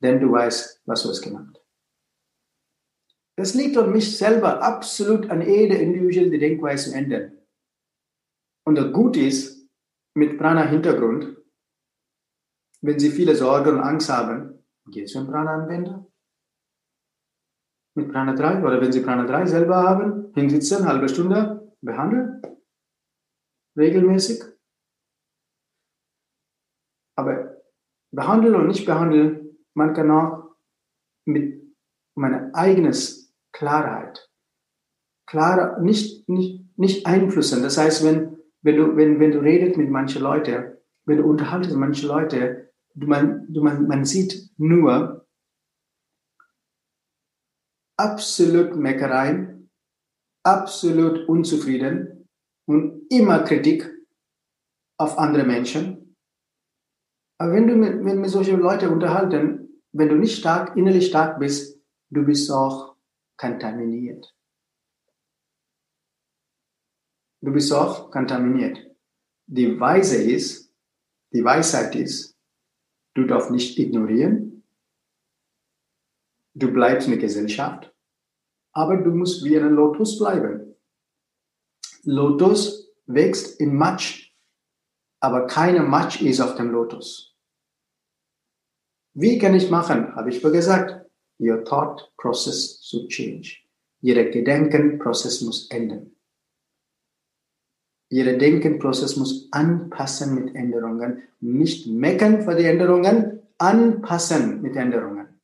dann 0.00 0.20
du 0.20 0.32
weißt, 0.32 0.84
was 0.86 1.02
du 1.02 1.10
hast 1.10 1.20
gemacht. 1.20 1.62
Das 3.36 3.52
liegt 3.52 3.76
an 3.76 3.92
mich 3.92 4.16
selber, 4.16 4.62
absolut 4.62 5.28
an 5.28 5.42
jeder 5.42 5.78
Individual 5.78 6.30
die 6.30 6.38
Denkweise 6.38 6.90
zu 6.90 6.96
ändern. 6.96 7.36
Und 8.64 8.76
das 8.76 8.90
Gute 8.90 9.20
ist, 9.20 9.68
mit 10.14 10.38
Prana-Hintergrund, 10.38 11.36
wenn 12.80 12.98
Sie 12.98 13.10
viele 13.10 13.36
Sorgen 13.36 13.74
und 13.74 13.80
Angst 13.80 14.08
haben, 14.08 14.64
geht 14.90 15.10
zum 15.10 15.26
Prana-Anwender. 15.26 16.10
Mit 17.96 18.10
Prana 18.10 18.34
3 18.34 18.64
oder 18.64 18.80
wenn 18.80 18.92
Sie 18.92 19.00
Prana 19.00 19.26
3 19.26 19.44
selber 19.44 19.76
haben, 19.76 20.32
hinsitzen, 20.34 20.88
halbe 20.88 21.10
Stunde, 21.10 21.76
behandeln 21.82 22.40
regelmäßig. 23.78 24.42
Aber 27.16 27.62
behandeln 28.10 28.54
und 28.54 28.68
nicht 28.68 28.86
behandeln, 28.86 29.56
man 29.74 29.94
kann 29.94 30.10
auch 30.10 30.56
mit 31.24 31.62
meiner 32.14 32.50
eigenen 32.54 32.94
Klarheit, 33.52 34.30
klarer, 35.26 35.80
nicht, 35.80 36.28
nicht, 36.28 36.78
nicht 36.78 37.06
einflussen. 37.06 37.62
Das 37.62 37.78
heißt, 37.78 38.04
wenn, 38.04 38.38
wenn 38.62 38.76
du, 38.76 38.96
wenn, 38.96 39.20
wenn 39.20 39.32
du 39.32 39.40
redest 39.40 39.76
mit 39.76 39.90
manchen 39.90 40.22
Leuten, 40.22 40.76
wenn 41.04 41.18
du 41.18 41.24
unterhaltest 41.24 41.72
mit 41.72 41.80
manchen 41.80 42.08
Leuten, 42.08 42.68
du, 42.94 43.06
man, 43.06 43.52
du, 43.52 43.62
man, 43.62 43.86
man 43.86 44.04
sieht 44.04 44.50
nur 44.58 45.26
absolut 47.96 48.76
Meckereien, 48.76 49.70
absolut 50.44 51.28
unzufrieden, 51.28 52.17
und 52.68 53.10
immer 53.10 53.44
Kritik 53.44 53.90
auf 54.98 55.18
andere 55.18 55.44
Menschen. 55.44 56.16
Aber 57.38 57.54
wenn 57.54 57.66
du 57.66 57.76
mit, 57.76 58.02
mit, 58.02 58.16
mit 58.16 58.30
solchen 58.30 58.60
Leuten 58.60 58.92
unterhalten, 58.92 59.82
wenn 59.92 60.08
du 60.10 60.16
nicht 60.16 60.38
stark, 60.38 60.76
innerlich 60.76 61.06
stark 61.06 61.38
bist, 61.38 61.80
du 62.10 62.24
bist 62.24 62.50
auch 62.50 62.94
kontaminiert. 63.38 64.34
Du 67.40 67.52
bist 67.52 67.72
auch 67.72 68.10
kontaminiert. 68.10 68.78
Die 69.46 69.80
Weise 69.80 70.22
ist, 70.22 70.70
die 71.32 71.42
Weisheit 71.42 71.94
ist, 71.94 72.36
du 73.14 73.24
darfst 73.24 73.50
nicht 73.50 73.78
ignorieren. 73.78 74.62
Du 76.52 76.70
bleibst 76.70 77.06
in 77.06 77.12
der 77.12 77.20
Gesellschaft, 77.20 77.94
aber 78.72 78.98
du 78.98 79.10
musst 79.10 79.42
wie 79.44 79.56
ein 79.56 79.70
Lotus 79.70 80.18
bleiben. 80.18 80.67
Lotus 82.08 82.90
wächst 83.06 83.60
in 83.60 83.74
Matsch, 83.76 84.32
aber 85.20 85.46
keine 85.46 85.82
Matsch 85.82 86.22
ist 86.22 86.40
auf 86.40 86.54
dem 86.54 86.70
Lotus. 86.70 87.36
Wie 89.12 89.38
kann 89.38 89.54
ich 89.54 89.68
machen? 89.68 90.14
Habe 90.14 90.30
ich 90.30 90.40
gesagt. 90.40 91.04
Your 91.38 91.62
thought 91.64 92.10
process 92.16 92.80
should 92.82 93.10
change. 93.10 93.58
Jeder 94.00 94.24
Gedankenprozess 94.24 95.42
muss 95.42 95.70
enden. 95.70 96.16
Jeder 98.08 98.38
Denkenprozess 98.38 99.16
muss 99.16 99.48
anpassen 99.52 100.34
mit 100.34 100.54
Änderungen. 100.54 101.22
Nicht 101.40 101.88
meckern 101.88 102.40
für 102.40 102.54
die 102.54 102.64
Änderungen, 102.64 103.42
anpassen 103.58 104.62
mit 104.62 104.76
Änderungen. 104.76 105.40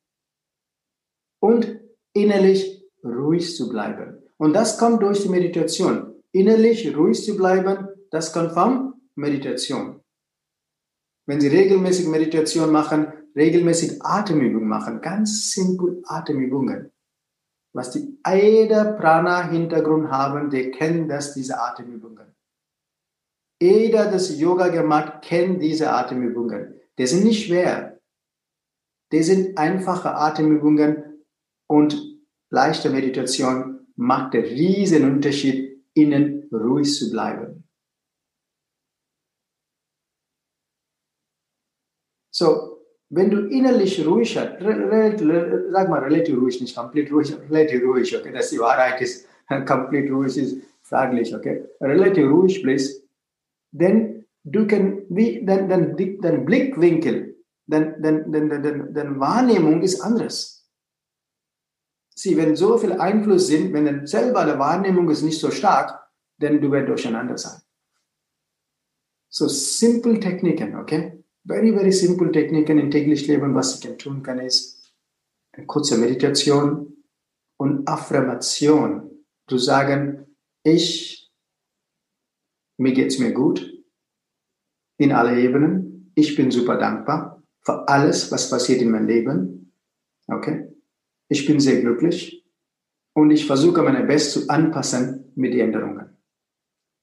Und 1.39 1.79
innerlich 2.13 2.83
ruhig 3.03 3.55
zu 3.55 3.69
bleiben. 3.69 4.23
Und 4.37 4.53
das 4.53 4.79
kommt 4.79 5.03
durch 5.03 5.21
die 5.21 5.29
Meditation. 5.29 6.14
Innerlich 6.35 6.93
ruhig 6.93 7.23
zu 7.23 7.37
bleiben, 7.37 7.87
das 8.11 8.33
kommt 8.33 8.51
vom 8.51 9.01
Meditation. 9.15 10.01
Wenn 11.25 11.39
Sie 11.39 11.47
regelmäßig 11.47 12.07
Meditation 12.07 12.73
machen, 12.73 13.07
regelmäßig 13.37 14.03
Atemübungen 14.03 14.67
machen, 14.67 14.99
ganz 14.99 15.53
simpel 15.53 16.03
Atemübungen. 16.05 16.91
Was 17.73 17.91
die 17.91 18.19
Aida 18.23 18.83
Prana 18.83 19.49
Hintergrund 19.49 20.11
haben, 20.11 20.49
die 20.49 20.71
kennen 20.71 21.07
das, 21.07 21.33
diese 21.33 21.57
Atemübungen. 21.57 22.35
Jeder, 23.61 24.11
das 24.11 24.37
Yoga 24.37 24.67
gemacht, 24.67 25.21
kennt 25.21 25.61
diese 25.61 25.89
Atemübungen. 25.89 26.81
Die 26.97 27.07
sind 27.07 27.23
nicht 27.23 27.45
schwer. 27.45 28.01
Die 29.13 29.23
sind 29.23 29.57
einfache 29.57 30.13
Atemübungen 30.13 31.23
und 31.67 32.19
leichte 32.49 32.89
Meditation 32.89 33.87
macht 33.95 34.33
den 34.33 34.43
riesen 34.43 35.09
Unterschied, 35.09 35.74
innen 35.95 36.47
ruhig 36.51 36.93
zu 36.93 37.11
bleiben. 37.11 37.63
So, 42.31 42.81
wenn 43.09 43.31
du 43.31 43.47
innerlich 43.47 44.05
ruhig 44.05 44.37
sag 45.71 45.89
mal 45.89 46.03
relativ 46.03 46.37
ruhig, 46.37 46.59
nicht 46.59 46.75
komplett 46.75 47.11
ruhig, 47.11 47.33
relativ 47.49 47.83
ruhig, 47.83 48.17
okay, 48.17 48.31
dass 48.31 48.49
die 48.49 48.59
Wahrheit 48.59 49.01
ist, 49.01 49.27
komplett 49.65 50.11
ruhig 50.11 50.37
ist 50.37 50.57
fraglich, 50.81 51.33
okay, 51.33 51.63
relativ 51.79 52.27
ruhig 52.27 52.61
bist, 52.61 53.07
denn 53.71 54.25
du 54.43 54.67
wie, 55.09 55.45
dein, 55.45 55.69
dein, 55.69 55.95
dein 56.21 56.45
Blickwinkel, 56.45 57.37
dein, 57.67 58.01
dein, 58.01 58.31
dein, 58.31 58.49
dein, 58.49 58.93
deine 58.93 59.19
Wahrnehmung 59.19 59.81
ist 59.81 60.01
anders. 60.01 60.54
Sie, 62.17 62.37
wenn 62.37 62.55
so 62.55 62.77
viel 62.77 62.93
Einfluss 62.93 63.47
sind, 63.47 63.73
wenn 63.73 63.85
dann 63.85 64.07
selber 64.07 64.45
die 64.45 64.57
Wahrnehmung 64.57 65.09
ist 65.09 65.21
nicht 65.21 65.39
so 65.39 65.51
stark, 65.51 66.09
dann 66.37 66.61
du 66.61 66.71
wirst 66.71 66.87
durcheinander 66.87 67.37
sein. 67.37 67.61
So 69.29 69.47
simple 69.47 70.19
Techniken, 70.19 70.75
okay? 70.75 71.23
Very, 71.43 71.73
very 71.73 71.91
simple 71.91 72.31
Techniken 72.31 72.79
im 72.79 72.89
täglichen 72.89 73.27
Leben, 73.27 73.53
was 73.53 73.83
ich 73.83 73.97
tun 73.97 74.23
kann, 74.23 74.39
ist 74.39 74.93
eine 75.51 75.65
kurze 75.65 75.97
Meditation 75.97 77.03
und 77.57 77.87
Affirmation. 77.87 79.11
Zu 79.47 79.57
sagen, 79.57 80.25
ich 80.63 81.15
mir 82.77 82.93
geht's 82.93 83.19
mir 83.19 83.31
gut 83.31 83.71
in 84.97 85.11
alle 85.11 85.39
Ebenen. 85.39 86.11
Ich 86.15 86.35
bin 86.35 86.51
super 86.51 86.77
dankbar 86.77 87.43
für 87.61 87.87
alles, 87.87 88.31
was 88.31 88.49
passiert 88.49 88.81
in 88.81 88.91
meinem 88.91 89.07
Leben. 89.07 89.73
Okay? 90.27 90.64
Ich 91.27 91.45
bin 91.45 91.59
sehr 91.59 91.81
glücklich 91.81 92.45
und 93.13 93.31
ich 93.31 93.45
versuche 93.45 93.81
meine 93.81 94.05
Best 94.05 94.31
zu 94.31 94.49
anpassen 94.49 95.31
mit 95.35 95.53
den 95.53 95.61
Änderungen. 95.61 96.17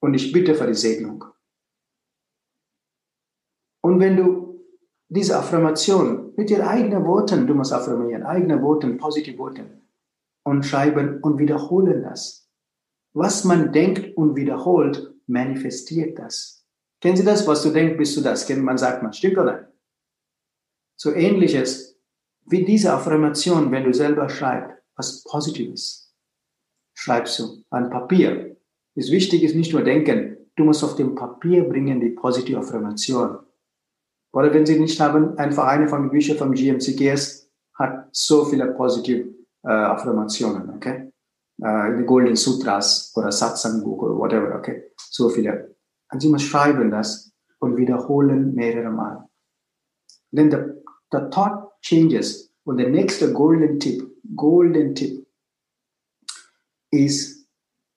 Und 0.01 0.13
ich 0.13 0.31
bitte 0.31 0.55
für 0.55 0.67
die 0.67 0.73
Segnung. 0.73 1.25
Und 3.81 3.99
wenn 3.99 4.15
du 4.15 4.65
diese 5.09 5.37
Affirmation 5.37 6.33
mit 6.35 6.49
ihren 6.49 6.67
eigenen 6.67 7.05
Worten, 7.05 7.45
du 7.45 7.53
musst 7.53 7.73
affirmieren, 7.73 8.23
eigene 8.23 8.61
Worten, 8.61 8.97
positive 8.97 9.37
Worten 9.37 9.81
und 10.43 10.65
schreiben 10.65 11.19
und 11.21 11.37
wiederholen 11.37 12.03
das. 12.03 12.49
Was 13.13 13.43
man 13.43 13.71
denkt 13.71 14.17
und 14.17 14.35
wiederholt, 14.35 15.13
manifestiert 15.27 16.17
das. 16.17 16.65
Kennen 16.99 17.17
Sie 17.17 17.25
das? 17.25 17.45
Was 17.45 17.61
du 17.63 17.69
denkst, 17.69 17.97
bist 17.97 18.17
du 18.17 18.21
das. 18.21 18.49
Man, 18.49 18.77
sagt 18.77 19.03
man. 19.03 19.13
Stimmt 19.13 19.37
oder? 19.37 19.71
So 20.95 21.11
ähnliches 21.11 21.92
wie 22.45 22.65
diese 22.65 22.93
Affirmation, 22.93 23.71
wenn 23.71 23.83
du 23.83 23.93
selber 23.93 24.29
schreibst, 24.29 24.77
was 24.95 25.23
Positives. 25.23 26.13
Schreibst 26.93 27.39
du 27.39 27.63
an 27.69 27.89
Papier. 27.89 28.55
Das 28.95 29.09
Wichtige 29.09 29.45
ist 29.45 29.55
nicht 29.55 29.73
nur 29.73 29.83
denken, 29.83 30.37
du 30.55 30.63
musst 30.63 30.83
auf 30.83 30.95
dem 30.95 31.15
Papier 31.15 31.63
bringen 31.67 31.99
die 31.99 32.09
positive 32.09 32.59
Affirmation. 32.59 33.39
Oder 34.33 34.53
wenn 34.53 34.65
Sie 34.65 34.79
nicht 34.79 34.99
haben, 34.99 35.37
einfach 35.37 35.67
eine 35.67 35.87
von 35.87 36.03
den 36.03 36.11
Büchern 36.11 36.37
vom 36.37 36.53
GMCGS 36.53 37.49
hat 37.75 38.07
so 38.11 38.45
viele 38.45 38.71
positive 38.73 39.29
äh, 39.63 39.69
Affirmationen, 39.69 40.69
okay? 40.75 41.11
Äh, 41.61 41.97
die 41.97 42.03
Golden 42.03 42.35
Sutras 42.35 43.11
oder 43.15 43.31
Satsang 43.31 43.83
Buch 43.83 44.01
oder 44.03 44.17
whatever, 44.17 44.55
okay? 44.55 44.91
So 44.97 45.29
viele. 45.29 45.75
Und 46.11 46.21
Sie 46.21 46.29
muss 46.29 46.43
schreiben 46.43 46.91
das 46.91 47.31
und 47.59 47.77
wiederholen 47.77 48.53
mehrere 48.53 48.91
Mal. 48.91 49.27
Then 50.31 50.51
the, 50.51 50.57
the 51.11 51.29
thought 51.29 51.72
changes. 51.83 52.51
Und 52.63 52.77
der 52.77 52.89
nächste 52.89 53.33
Golden 53.33 53.79
Tipp, 53.79 54.09
Golden 54.35 54.95
Tipp 54.95 55.27
ist 56.91 57.47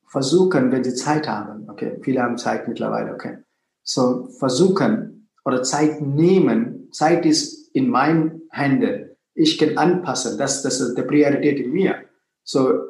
versuchen, 0.08 0.72
wenn 0.72 0.84
Sie 0.84 0.94
Zeit 0.94 1.28
haben, 1.28 1.68
okay? 1.68 1.98
Viele 2.02 2.22
haben 2.22 2.38
Zeit 2.38 2.68
mittlerweile, 2.68 3.14
okay? 3.14 3.38
So 3.82 4.28
versuchen 4.38 5.28
oder 5.44 5.62
Zeit 5.62 6.00
nehmen. 6.00 6.88
Zeit 6.90 7.24
ist 7.24 7.74
in 7.74 7.88
meinen 7.88 8.42
Händen. 8.50 9.10
Ich 9.34 9.58
kann 9.58 9.76
anpassen. 9.76 10.38
Das, 10.38 10.62
das 10.62 10.80
ist 10.80 10.96
die 10.96 11.02
Priorität 11.02 11.60
in 11.60 11.72
mir. 11.72 12.04
So 12.42 12.86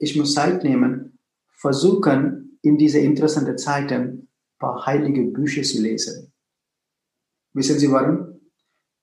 ich 0.00 0.16
muss 0.16 0.34
Zeit 0.34 0.64
nehmen, 0.64 1.18
versuchen, 1.52 2.58
in 2.62 2.78
diese 2.78 2.98
interessanten 2.98 3.56
Zeiten 3.58 3.92
ein 3.94 4.28
paar 4.58 4.86
heilige 4.86 5.24
Bücher 5.24 5.62
zu 5.62 5.80
lesen. 5.80 6.32
Wissen 7.52 7.78
Sie 7.78 7.90
warum? 7.90 8.29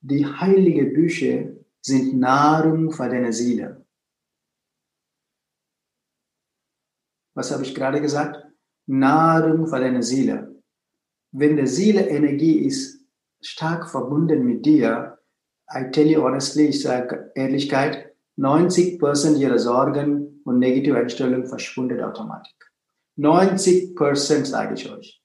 Die 0.00 0.24
heiligen 0.24 0.92
Bücher 0.92 1.50
sind 1.80 2.18
Nahrung 2.18 2.92
für 2.92 3.08
deine 3.08 3.32
Seele. 3.32 3.84
Was 7.34 7.50
habe 7.50 7.64
ich 7.64 7.74
gerade 7.74 8.00
gesagt? 8.00 8.44
Nahrung 8.86 9.66
für 9.66 9.80
deine 9.80 10.02
Seele. 10.02 10.62
Wenn 11.32 11.56
die 11.56 11.66
Seele 11.66 12.08
Energie 12.08 12.60
ist, 12.60 13.04
stark 13.40 13.90
verbunden 13.90 14.44
mit 14.44 14.64
dir, 14.64 15.18
I 15.70 15.90
tell 15.90 16.06
you 16.06 16.22
honestly, 16.22 16.68
ich 16.68 16.82
sage 16.82 17.30
Ehrlichkeit, 17.34 18.14
90% 18.38 19.36
ihrer 19.36 19.58
Sorgen 19.58 20.40
und 20.44 20.58
negative 20.58 20.96
Einstellung 20.96 21.46
verschwindet 21.46 22.00
automatisch. 22.00 22.54
90% 23.18 24.44
sage 24.44 24.74
ich 24.74 24.90
euch. 24.90 25.17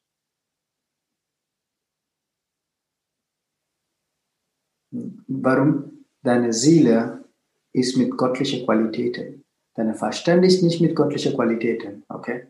Warum? 5.42 6.06
Deine 6.22 6.54
Seele 6.54 7.26
ist 7.74 7.98
mit 7.98 8.18
göttlichen 8.18 8.66
Qualitäten. 8.66 9.44
Deine 9.76 9.96
Verstand 9.96 10.46
ist 10.46 10.62
nicht 10.62 10.80
mit 10.80 10.96
göttlichen 10.96 11.34
Qualitäten. 11.34 12.04
Okay? 12.08 12.48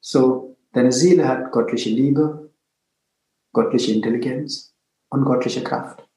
So, 0.00 0.56
deine 0.72 0.92
Seele 0.92 1.28
hat 1.28 1.52
göttliche 1.52 1.90
Liebe, 1.90 2.50
göttliche 3.52 3.92
Intelligenz 3.92 4.74
und 5.10 5.24
göttliche 5.24 5.62
Kraft. 5.62 6.08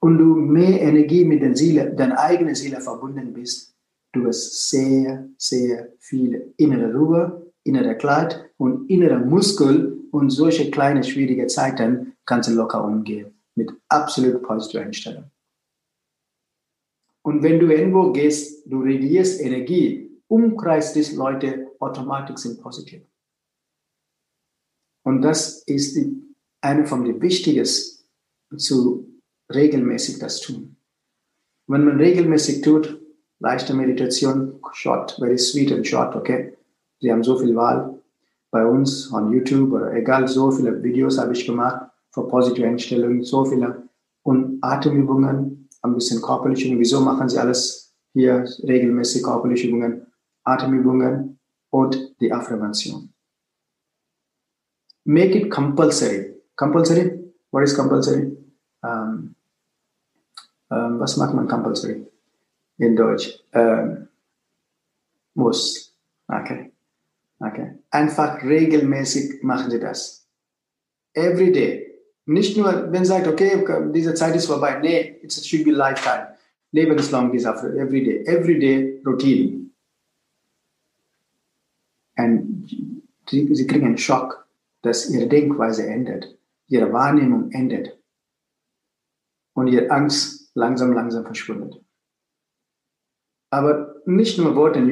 Und 0.00 0.18
du 0.18 0.34
mehr 0.34 0.80
Energie 0.82 1.24
mit 1.24 1.40
der 1.40 1.56
Seele, 1.56 1.94
deiner 1.94 2.18
eigenen 2.18 2.54
Seele 2.54 2.80
verbunden 2.80 3.32
bist, 3.32 3.76
Du 4.16 4.24
wirst 4.24 4.70
sehr, 4.70 5.28
sehr 5.36 5.92
viel 5.98 6.54
innere 6.56 6.90
Ruhe, 6.94 7.52
innere 7.64 7.98
Klarheit 7.98 8.48
und 8.56 8.88
innere 8.88 9.18
Muskel 9.18 10.08
und 10.10 10.30
solche 10.30 10.70
kleine 10.70 11.04
schwierige 11.04 11.48
Zeiten 11.48 12.14
kannst 12.24 12.48
du 12.48 12.54
locker 12.54 12.82
umgehen 12.82 13.35
mit 13.56 13.70
absolut 13.88 14.42
positiver 14.42 14.84
Einstellung. 14.84 15.30
Und 17.22 17.42
wenn 17.42 17.58
du 17.58 17.66
irgendwo 17.66 18.12
gehst, 18.12 18.62
du 18.66 18.82
reagierst 18.82 19.40
Energie, 19.40 20.22
umkreist 20.28 20.94
dich 20.94 21.12
Leute 21.14 21.72
automatisch 21.80 22.36
sind 22.36 22.60
positiv. 22.60 23.02
Und 25.02 25.22
das 25.22 25.62
ist 25.64 25.96
die 25.96 26.22
eine 26.60 26.86
von 26.86 27.04
den 27.04 27.20
Wichtigsten 27.20 28.04
zu 28.56 29.08
regelmäßig 29.52 30.18
das 30.18 30.40
tun. 30.40 30.76
Wenn 31.66 31.84
man 31.84 31.96
regelmäßig 31.96 32.62
tut, 32.62 33.00
leichte 33.40 33.74
Meditation, 33.74 34.60
short, 34.72 35.16
very 35.18 35.38
sweet 35.38 35.72
and 35.72 35.86
short, 35.86 36.14
okay? 36.14 36.56
Sie 37.00 37.10
haben 37.10 37.24
so 37.24 37.38
viel 37.38 37.54
Wahl 37.54 38.00
bei 38.50 38.64
uns 38.64 39.12
on 39.12 39.32
YouTube 39.32 39.72
oder 39.72 39.92
egal, 39.94 40.28
so 40.28 40.50
viele 40.50 40.82
Videos 40.82 41.18
habe 41.18 41.32
ich 41.32 41.44
gemacht 41.44 41.90
für 42.16 42.26
positive 42.26 42.66
Einstellungen, 42.66 43.22
so 43.22 43.44
viele 43.44 43.88
und 44.22 44.58
Atemübungen, 44.62 45.68
ein 45.82 45.94
bisschen 45.94 46.22
körperliche 46.22 46.64
Übungen. 46.64 46.80
Wieso 46.80 47.00
machen 47.00 47.28
Sie 47.28 47.38
alles 47.38 47.94
hier 48.14 48.48
regelmäßig 48.62 49.22
körperliche 49.22 49.68
Übungen, 49.68 50.06
Atemübungen 50.42 51.38
und 51.68 52.18
die 52.20 52.32
Affirmation? 52.32 53.12
Make 55.04 55.38
it 55.38 55.50
compulsory. 55.50 56.34
Compulsory? 56.56 57.32
What 57.50 57.64
is 57.64 57.76
compulsory? 57.76 58.34
Um, 58.82 59.34
um, 60.70 60.98
was 60.98 61.18
macht 61.18 61.34
man 61.34 61.46
compulsory 61.46 62.06
in 62.78 62.96
Deutsch? 62.96 63.38
Um, 63.52 64.08
muss. 65.34 65.94
Okay. 66.28 66.72
Okay. 67.38 67.78
Einfach 67.90 68.42
regelmäßig 68.42 69.42
machen 69.42 69.70
Sie 69.70 69.78
das. 69.78 70.26
Every 71.12 71.52
day. 71.52 71.85
Nicht 72.26 72.56
nur, 72.56 72.92
wenn 72.92 73.04
Sie 73.04 73.10
sagt, 73.10 73.28
okay, 73.28 73.64
diese 73.94 74.14
Zeit 74.14 74.34
ist 74.34 74.46
vorbei. 74.46 74.78
Nee, 74.80 75.20
it 75.22 75.32
should 75.32 75.64
be 75.64 75.70
lifetime. 75.70 76.34
Lebenslang 76.72 77.30
diese 77.30 77.48
every 77.48 78.04
day. 78.04 78.24
Every 78.26 78.58
day 78.58 79.00
Routine. 79.06 79.70
Und 82.18 82.68
Sie 83.28 83.66
kriegen 83.66 83.86
einen 83.86 83.98
Schock, 83.98 84.48
dass 84.82 85.08
Ihre 85.08 85.28
Denkweise 85.28 85.86
endet, 85.86 86.36
Ihre 86.66 86.92
Wahrnehmung 86.92 87.50
endet 87.52 87.96
und 89.54 89.68
Ihre 89.68 89.90
Angst 89.90 90.50
langsam, 90.54 90.92
langsam 90.92 91.24
verschwindet. 91.24 91.80
Aber 93.50 94.02
nicht 94.06 94.38
nur 94.38 94.56
Worte, 94.56 94.84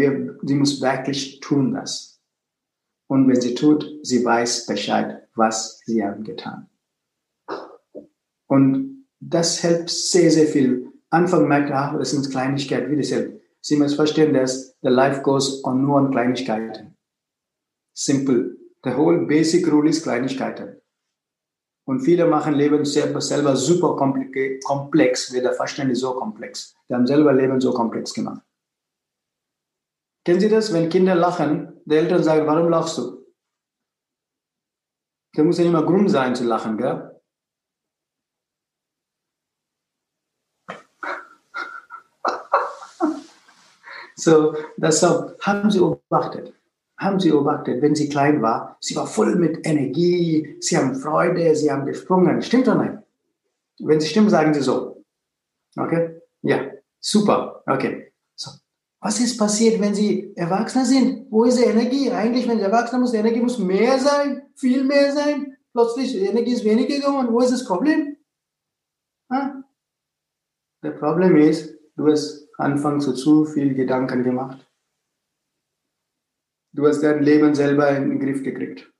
sie 0.43 0.55
muss 0.55 0.81
wirklich 0.81 1.41
tun 1.41 1.75
das. 1.75 2.21
Und 3.09 3.29
wenn 3.29 3.41
sie 3.41 3.55
tut, 3.55 3.85
sie 4.03 4.25
weiß 4.25 4.67
Bescheid, 4.67 5.29
was 5.35 5.81
sie 5.81 6.05
haben 6.05 6.23
getan. 6.25 6.69
Und 8.55 9.09
das 9.19 9.59
hilft 9.59 9.91
sehr, 9.91 10.31
sehr 10.31 10.47
viel. 10.47 10.93
Anfang 11.11 11.49
merkt, 11.49 11.73
ach, 11.73 11.99
das 11.99 12.13
sind 12.13 12.31
Kleinigkeiten, 12.31 12.89
wie 12.89 12.97
das 12.97 13.09
hilft. 13.09 13.43
Sie 13.61 13.77
muss 13.77 13.97
verstehen, 13.97 14.33
dass 14.33 14.79
the 14.81 14.91
life 14.91 15.23
goes 15.23 15.65
on 15.65 15.83
nur 15.83 15.99
an 15.99 16.13
Kleinigkeiten. 16.13 16.97
Simple. 17.97 18.57
The 18.85 18.95
whole 18.97 19.27
basic 19.27 19.67
rule 19.73 19.91
ist 19.91 20.05
Kleinigkeiten. 20.05 20.81
Und 21.85 22.03
viele 22.03 22.27
machen 22.27 22.55
Leben 22.55 22.85
selber, 22.85 23.21
selber 23.21 23.57
super 23.57 23.97
komplex, 23.97 25.33
wird 25.33 25.47
der 25.47 25.55
Verständnis 25.55 25.99
so 25.99 26.15
komplex. 26.15 26.77
Die 26.89 26.95
haben 26.95 27.09
selber 27.09 27.33
Leben 27.33 27.61
so 27.61 27.73
komplex 27.73 28.15
gemacht. 28.15 28.43
Kennen 30.25 30.39
Sie 30.39 30.49
das, 30.49 30.73
wenn 30.73 30.89
Kinder 30.91 31.17
lachen, 31.17 31.81
die 31.87 31.97
Eltern 31.97 32.23
sagen, 32.23 32.47
warum 32.47 32.69
lachst 32.69 32.99
du? 32.99 33.27
Da 35.33 35.43
muss 35.43 35.59
ja 35.59 35.69
mal 35.69 35.85
Grund 35.85 36.09
sein 36.09 36.37
zu 36.37 36.45
lachen, 36.45 36.79
gell? 36.79 37.14
So, 44.17 44.55
das 44.77 45.03
haben 45.03 45.71
Sie 45.71 45.79
beobachtet. 45.79 46.55
Haben 46.97 47.19
Sie 47.19 47.31
beobachtet, 47.31 47.83
wenn 47.83 47.95
sie 47.95 48.09
klein 48.09 48.41
war, 48.41 48.77
sie 48.81 48.95
war 48.95 49.07
voll 49.07 49.35
mit 49.35 49.67
Energie, 49.67 50.57
sie 50.61 50.77
haben 50.77 50.95
Freude, 50.95 51.55
sie 51.57 51.71
haben 51.71 51.87
gesprungen. 51.87 52.41
Stimmt 52.41 52.69
oder 52.69 52.77
nein? 52.77 53.03
Wenn 53.81 54.01
sie 54.01 54.07
stimmt, 54.07 54.31
sagen 54.31 54.55
Sie 54.55 54.61
so. 54.61 55.05
Okay? 55.77 56.21
Ja, 56.43 56.71
super. 57.01 57.63
Okay. 57.67 58.13
So. 58.37 58.53
Was 59.01 59.21
ist 59.21 59.37
passiert, 59.37 59.81
wenn 59.81 59.95
Sie 59.95 60.33
Erwachsene 60.37 60.87
sind? 60.87 61.27
Wo 61.31 61.45
ist 61.45 61.59
die 61.59 61.65
Energie? 61.65 62.11
Eigentlich, 62.11 62.49
wenn 62.49 62.59
Sie 62.59 62.65
Erwachsene 62.65 63.01
muss, 63.01 63.11
die 63.11 63.19
Energie 63.19 63.41
muss 63.41 63.59
mehr 63.59 63.99
sein, 63.99 64.43
viel 64.55 64.85
mehr 64.85 65.13
sein. 65.13 65.57
Plötzlich, 65.73 66.13
die 66.13 66.27
Energie 66.27 66.53
ist 66.53 66.65
weniger 66.65 66.97
geworden. 66.97 67.33
Wo 67.33 67.41
ist 67.41 67.53
das 67.53 67.65
Problem? 67.65 68.17
Das 69.29 70.99
Problem 71.01 71.37
ist, 71.37 71.77
du 71.97 72.07
hast 72.07 72.44
anfangs 72.59 73.05
zu 73.05 73.15
zu 73.15 73.45
viel 73.45 73.75
Gedanken 73.75 74.23
gemacht. 74.23 74.67
Du 76.73 76.87
hast 76.87 77.03
dein 77.03 77.23
Leben 77.23 77.55
selber 77.55 77.89
in 77.91 78.11
den 78.11 78.21
Griff 78.21 78.43
gekriegt. 78.43 78.93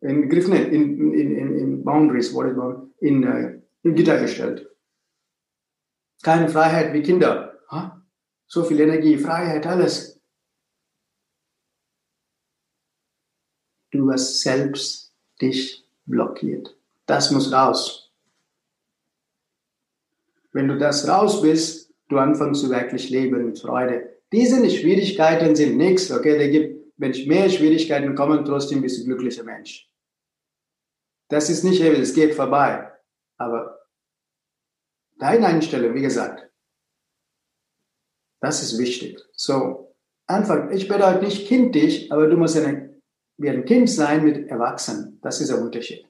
In 0.00 0.28
Griff 0.28 0.48
nicht, 0.48 0.68
in, 0.68 1.12
in, 1.12 1.36
in, 1.36 1.58
in 1.58 1.84
Boundaries, 1.84 2.32
in, 3.00 3.24
uh, 3.24 3.60
in 3.82 3.94
Gitter 3.94 4.18
gestellt. 4.20 4.68
Keine 6.22 6.48
Freiheit 6.48 6.92
wie 6.92 7.02
Kinder. 7.02 7.58
Ha? 7.70 8.00
so 8.50 8.64
viel 8.64 8.80
Energie, 8.80 9.16
Freiheit, 9.16 9.64
alles. 9.64 10.20
Du 13.92 14.10
hast 14.10 14.40
selbst 14.40 15.14
dich 15.40 15.86
blockiert. 16.04 16.76
Das 17.06 17.30
muss 17.30 17.52
raus. 17.52 18.12
Wenn 20.52 20.66
du 20.66 20.78
das 20.78 21.06
raus 21.06 21.42
bist, 21.42 21.89
du 22.10 22.18
anfängst 22.18 22.60
zu 22.60 22.70
wirklich 22.70 23.08
leben 23.08 23.46
mit 23.46 23.58
Freude. 23.58 24.18
Diese 24.32 24.68
Schwierigkeiten 24.68 25.56
sind 25.56 25.76
nichts, 25.76 26.10
okay? 26.10 26.38
Da 26.38 26.46
gibt, 26.46 26.92
wenn 26.98 27.12
mehr 27.26 27.48
Schwierigkeiten 27.48 28.14
kommen, 28.14 28.44
trotzdem 28.44 28.82
bist 28.82 29.00
du 29.00 29.04
glücklicher 29.06 29.44
Mensch. 29.44 29.88
Das 31.28 31.48
ist 31.48 31.64
nicht 31.64 31.80
ewig, 31.80 32.00
es 32.00 32.14
geht 32.14 32.34
vorbei. 32.34 32.90
Aber 33.38 33.78
deine 35.18 35.46
Einstellung, 35.46 35.94
wie 35.94 36.02
gesagt, 36.02 36.50
das 38.40 38.62
ist 38.62 38.78
wichtig. 38.78 39.18
So, 39.32 39.94
Anfang, 40.26 40.72
ich 40.72 40.88
bedeutet 40.88 41.22
nicht 41.22 41.46
kindisch, 41.46 42.10
aber 42.10 42.26
du 42.26 42.36
musst 42.36 42.56
eine, 42.56 43.00
wie 43.36 43.50
ein 43.50 43.64
Kind 43.64 43.88
sein 43.88 44.24
mit 44.24 44.48
Erwachsenen. 44.48 45.20
Das 45.22 45.40
ist 45.40 45.50
der 45.50 45.60
Unterschied. 45.60 46.04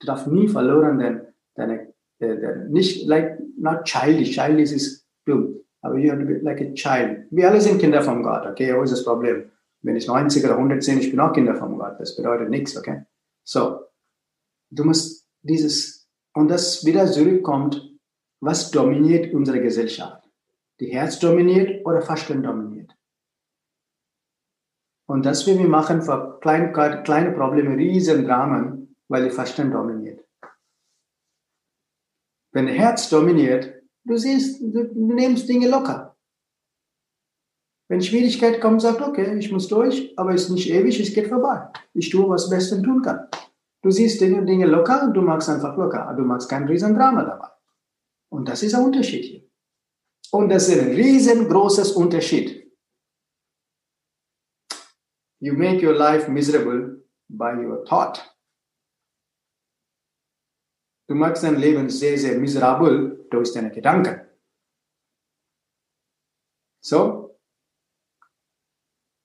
Du 0.00 0.06
darfst 0.06 0.26
nie 0.26 0.48
verloren, 0.48 0.98
denn 0.98 1.26
deine, 1.54 1.94
deine, 2.18 2.68
nicht 2.68 3.06
like, 3.06 3.38
not 3.56 3.84
childish. 3.84 4.32
Childish 4.32 4.72
ist 4.72 5.03
dumm. 5.24 5.60
Aber 5.82 5.98
you 5.98 6.10
have 6.10 6.20
to 6.20 6.26
be 6.26 6.38
like 6.38 6.60
a 6.60 6.72
child. 6.74 7.26
Wir 7.30 7.50
alle 7.50 7.60
sind 7.60 7.78
Kinder 7.78 8.02
von 8.02 8.22
Gott, 8.22 8.46
okay? 8.46 8.74
Wo 8.74 8.82
ist 8.82 8.92
das 8.92 9.04
Problem? 9.04 9.50
Wenn 9.82 9.96
ich 9.96 10.06
90 10.06 10.42
oder 10.44 10.56
110, 10.56 10.98
ich 10.98 11.10
bin 11.10 11.20
auch 11.20 11.32
Kinder 11.32 11.54
von 11.54 11.78
Gott. 11.78 11.96
Das 11.98 12.16
bedeutet 12.16 12.48
nichts, 12.48 12.76
okay? 12.76 13.04
So, 13.42 13.80
du 14.70 14.84
musst 14.84 15.28
dieses, 15.42 16.08
und 16.32 16.48
das 16.48 16.86
wieder 16.86 17.06
zurückkommt, 17.06 17.92
was 18.40 18.70
dominiert 18.70 19.34
unsere 19.34 19.60
Gesellschaft? 19.60 20.24
die 20.80 20.92
Herz 20.92 21.18
dominiert 21.18 21.84
oder 21.86 22.02
Verstand 22.02 22.44
dominiert. 22.44 22.96
Und 25.06 25.24
das 25.26 25.46
will 25.46 25.58
wir 25.58 25.68
machen 25.68 26.02
für 26.02 26.40
kleine, 26.40 26.72
kleine 26.72 27.32
Probleme, 27.32 27.76
riesen 27.76 28.24
Dramen, 28.24 28.96
weil 29.08 29.22
der 29.22 29.32
Verstand 29.32 29.74
dominiert. 29.74 30.24
Wenn 32.52 32.68
Herz 32.68 33.10
dominiert, 33.10 33.82
du 34.04 34.16
siehst, 34.16 34.60
du, 34.60 34.90
nimmst 34.94 35.48
Dinge 35.48 35.68
locker. 35.68 36.16
Wenn 37.88 38.00
Schwierigkeit 38.00 38.60
kommt, 38.60 38.80
sagt, 38.80 39.02
okay, 39.02 39.36
ich 39.38 39.52
muss 39.52 39.68
durch, 39.68 40.12
aber 40.18 40.34
es 40.34 40.44
ist 40.44 40.50
nicht 40.50 40.70
ewig, 40.70 40.98
es 40.98 41.12
geht 41.12 41.28
vorbei. 41.28 41.68
Ich 41.92 42.10
tue, 42.10 42.28
was 42.28 42.48
Besten 42.48 42.82
tun 42.82 43.02
kann. 43.02 43.28
Du 43.82 43.90
siehst 43.90 44.20
Dinge, 44.20 44.44
Dinge 44.44 44.66
locker 44.66 45.04
und 45.04 45.14
du 45.14 45.20
magst 45.20 45.48
einfach 45.50 45.76
locker. 45.76 46.14
Du 46.16 46.24
magst 46.24 46.48
kein 46.48 46.64
riesen 46.64 46.94
Drama 46.94 47.22
dabei. 47.22 47.48
Und 48.30 48.48
das 48.48 48.62
ist 48.62 48.72
der 48.72 48.80
Unterschied 48.80 49.24
hier. 49.24 49.50
Und 50.30 50.48
das 50.48 50.68
ist 50.68 50.80
ein 50.80 50.94
riesengroßes 50.94 51.92
Unterschied. 51.92 52.72
You 55.40 55.52
make 55.52 55.86
your 55.86 55.94
life 55.94 56.30
miserable 56.30 57.04
by 57.28 57.52
your 57.54 57.84
thought. 57.84 58.33
Du 61.14 61.20
machst 61.20 61.44
dein 61.44 61.60
Leben 61.60 61.88
sehr, 61.90 62.18
sehr 62.18 62.36
miserabel 62.40 63.24
durch 63.30 63.52
deine 63.52 63.70
Gedanken. 63.70 64.22
So, 66.80 67.38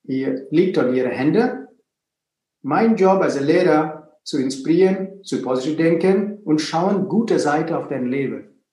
ihr 0.04 0.48
liegt 0.52 0.78
an 0.78 0.94
ihre 0.94 1.10
Hände. 1.10 1.68
Mein 2.62 2.96
Job 2.96 3.24
als 3.24 3.42
Lehrer 3.42 4.20
zu 4.24 4.38
inspirieren, 4.38 5.24
zu 5.24 5.42
positiv 5.42 5.78
denken 5.78 6.44
und 6.44 6.62
schauen 6.62 7.10
gute 7.10 7.40
Seite 7.40 7.76
auf 7.76 7.88
dein 7.88 8.06
Leben. 8.06 8.64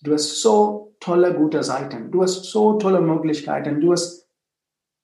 Du 0.00 0.12
hast 0.12 0.40
so 0.40 0.94
tolle, 1.00 1.34
gute 1.34 1.64
Seiten. 1.64 2.12
Du 2.12 2.22
hast 2.22 2.44
so 2.44 2.74
tolle 2.74 3.00
Möglichkeiten. 3.00 3.80
Du 3.80 3.90
hast 3.90 4.30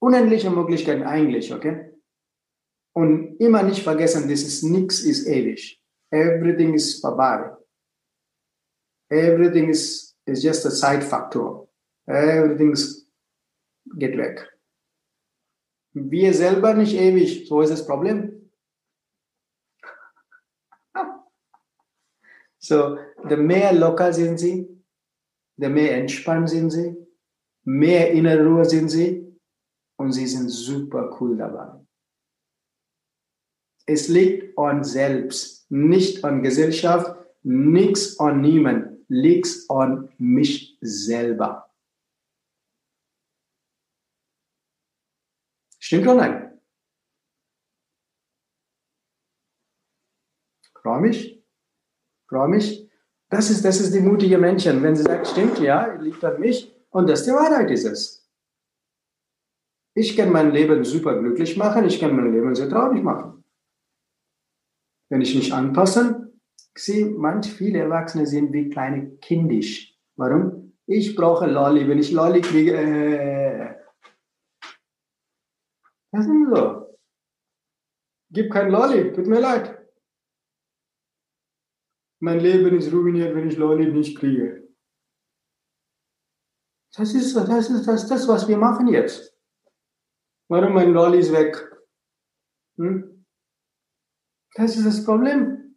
unendliche 0.00 0.50
Möglichkeiten 0.50 1.02
eigentlich, 1.02 1.52
okay? 1.52 1.90
Und 2.92 3.40
immer 3.40 3.64
nicht 3.64 3.82
vergessen, 3.82 4.30
das 4.30 4.62
nichts 4.62 5.00
ist 5.00 5.26
ewig. 5.26 5.83
Everything 6.14 6.74
is 6.74 7.00
vorbei. 7.02 7.56
Everything 9.10 9.70
is, 9.70 10.14
is 10.26 10.42
just 10.42 10.64
a 10.64 10.70
side 10.70 11.02
factor. 11.02 11.66
Everything 12.08 12.72
is, 12.72 13.08
geht 13.98 14.16
weg. 14.16 14.48
Wir 15.92 16.32
selber 16.34 16.74
nicht 16.74 16.94
ewig. 16.94 17.48
So 17.48 17.60
ist 17.60 17.70
das 17.70 17.86
Problem. 17.86 18.50
So, 22.58 22.96
der 23.28 23.36
mehr 23.36 23.74
locker 23.74 24.10
sind 24.14 24.38
sie, 24.38 24.66
der 25.56 25.68
mehr 25.68 25.98
entspannt 25.98 26.48
sind 26.48 26.70
sie, 26.70 26.96
mehr 27.64 28.10
innere 28.10 28.46
Ruhe 28.46 28.64
sind 28.64 28.88
sie 28.88 29.38
und 29.98 30.12
sie 30.12 30.26
sind 30.26 30.48
super 30.48 31.14
cool 31.20 31.36
dabei. 31.36 31.83
Es 33.86 34.08
liegt 34.08 34.58
an 34.58 34.82
selbst, 34.84 35.70
nicht 35.70 36.24
an 36.24 36.42
Gesellschaft, 36.42 37.16
nichts 37.42 38.18
an 38.18 38.40
niemand, 38.40 38.98
liegt 39.08 39.48
an 39.68 40.10
mich 40.18 40.78
selber. 40.80 41.70
Stimmt 45.78 46.04
oder 46.04 46.14
nein? 46.14 46.60
Freue 50.80 51.00
mich. 52.48 52.90
Das 53.28 53.50
ist, 53.50 53.64
das 53.64 53.80
ist 53.80 53.94
die 53.94 54.00
mutige 54.00 54.38
Menschen. 54.38 54.82
Wenn 54.82 54.96
sie 54.96 55.02
sagt, 55.02 55.26
stimmt, 55.26 55.58
ja, 55.58 55.94
liegt 55.94 56.22
an 56.24 56.40
mich. 56.40 56.74
Und 56.90 57.08
das 57.08 57.24
die 57.24 57.32
Wahrheit 57.32 57.70
ist 57.70 57.84
es. 57.84 58.30
Ich 59.94 60.16
kann 60.16 60.30
mein 60.30 60.52
Leben 60.52 60.84
super 60.84 61.18
glücklich 61.18 61.56
machen. 61.56 61.84
Ich 61.84 62.00
kann 62.00 62.14
mein 62.14 62.32
Leben 62.32 62.54
sehr 62.54 62.68
traurig 62.68 63.02
machen. 63.02 63.33
Wenn 65.10 65.20
ich 65.20 65.34
mich 65.34 65.52
anpasse, 65.52 66.32
sie, 66.74 67.04
manch 67.04 67.52
viele 67.52 67.80
Erwachsene 67.80 68.26
sind 68.26 68.52
wie 68.52 68.70
kleine 68.70 69.16
kindisch. 69.18 69.96
Warum? 70.16 70.72
Ich 70.86 71.16
brauche 71.16 71.46
Lolli. 71.46 71.88
Wenn 71.88 71.98
ich 71.98 72.12
Lolli 72.12 72.40
kriege, 72.40 72.76
äh, 72.76 73.74
das 76.12 76.26
ist 76.26 76.32
so. 76.54 76.98
Gib 78.30 78.52
kein 78.52 78.70
Lolli, 78.70 79.12
tut 79.12 79.26
mir 79.26 79.40
leid. 79.40 79.78
Mein 82.20 82.40
Leben 82.40 82.76
ist 82.76 82.92
ruiniert, 82.92 83.34
wenn 83.34 83.48
ich 83.48 83.56
Lolli 83.56 83.92
nicht 83.92 84.18
kriege. 84.18 84.68
Das 86.96 87.12
ist, 87.12 87.34
das 87.36 87.70
ist 87.70 87.86
das, 87.86 88.06
das, 88.06 88.28
was 88.28 88.46
wir 88.46 88.56
machen 88.56 88.88
jetzt. 88.88 89.36
Warum 90.48 90.74
mein 90.74 90.92
Lolli 90.92 91.18
ist 91.18 91.32
weg? 91.32 91.56
Hm? 92.76 93.13
Das 94.54 94.76
ist 94.76 94.86
das 94.86 95.04
Problem. 95.04 95.76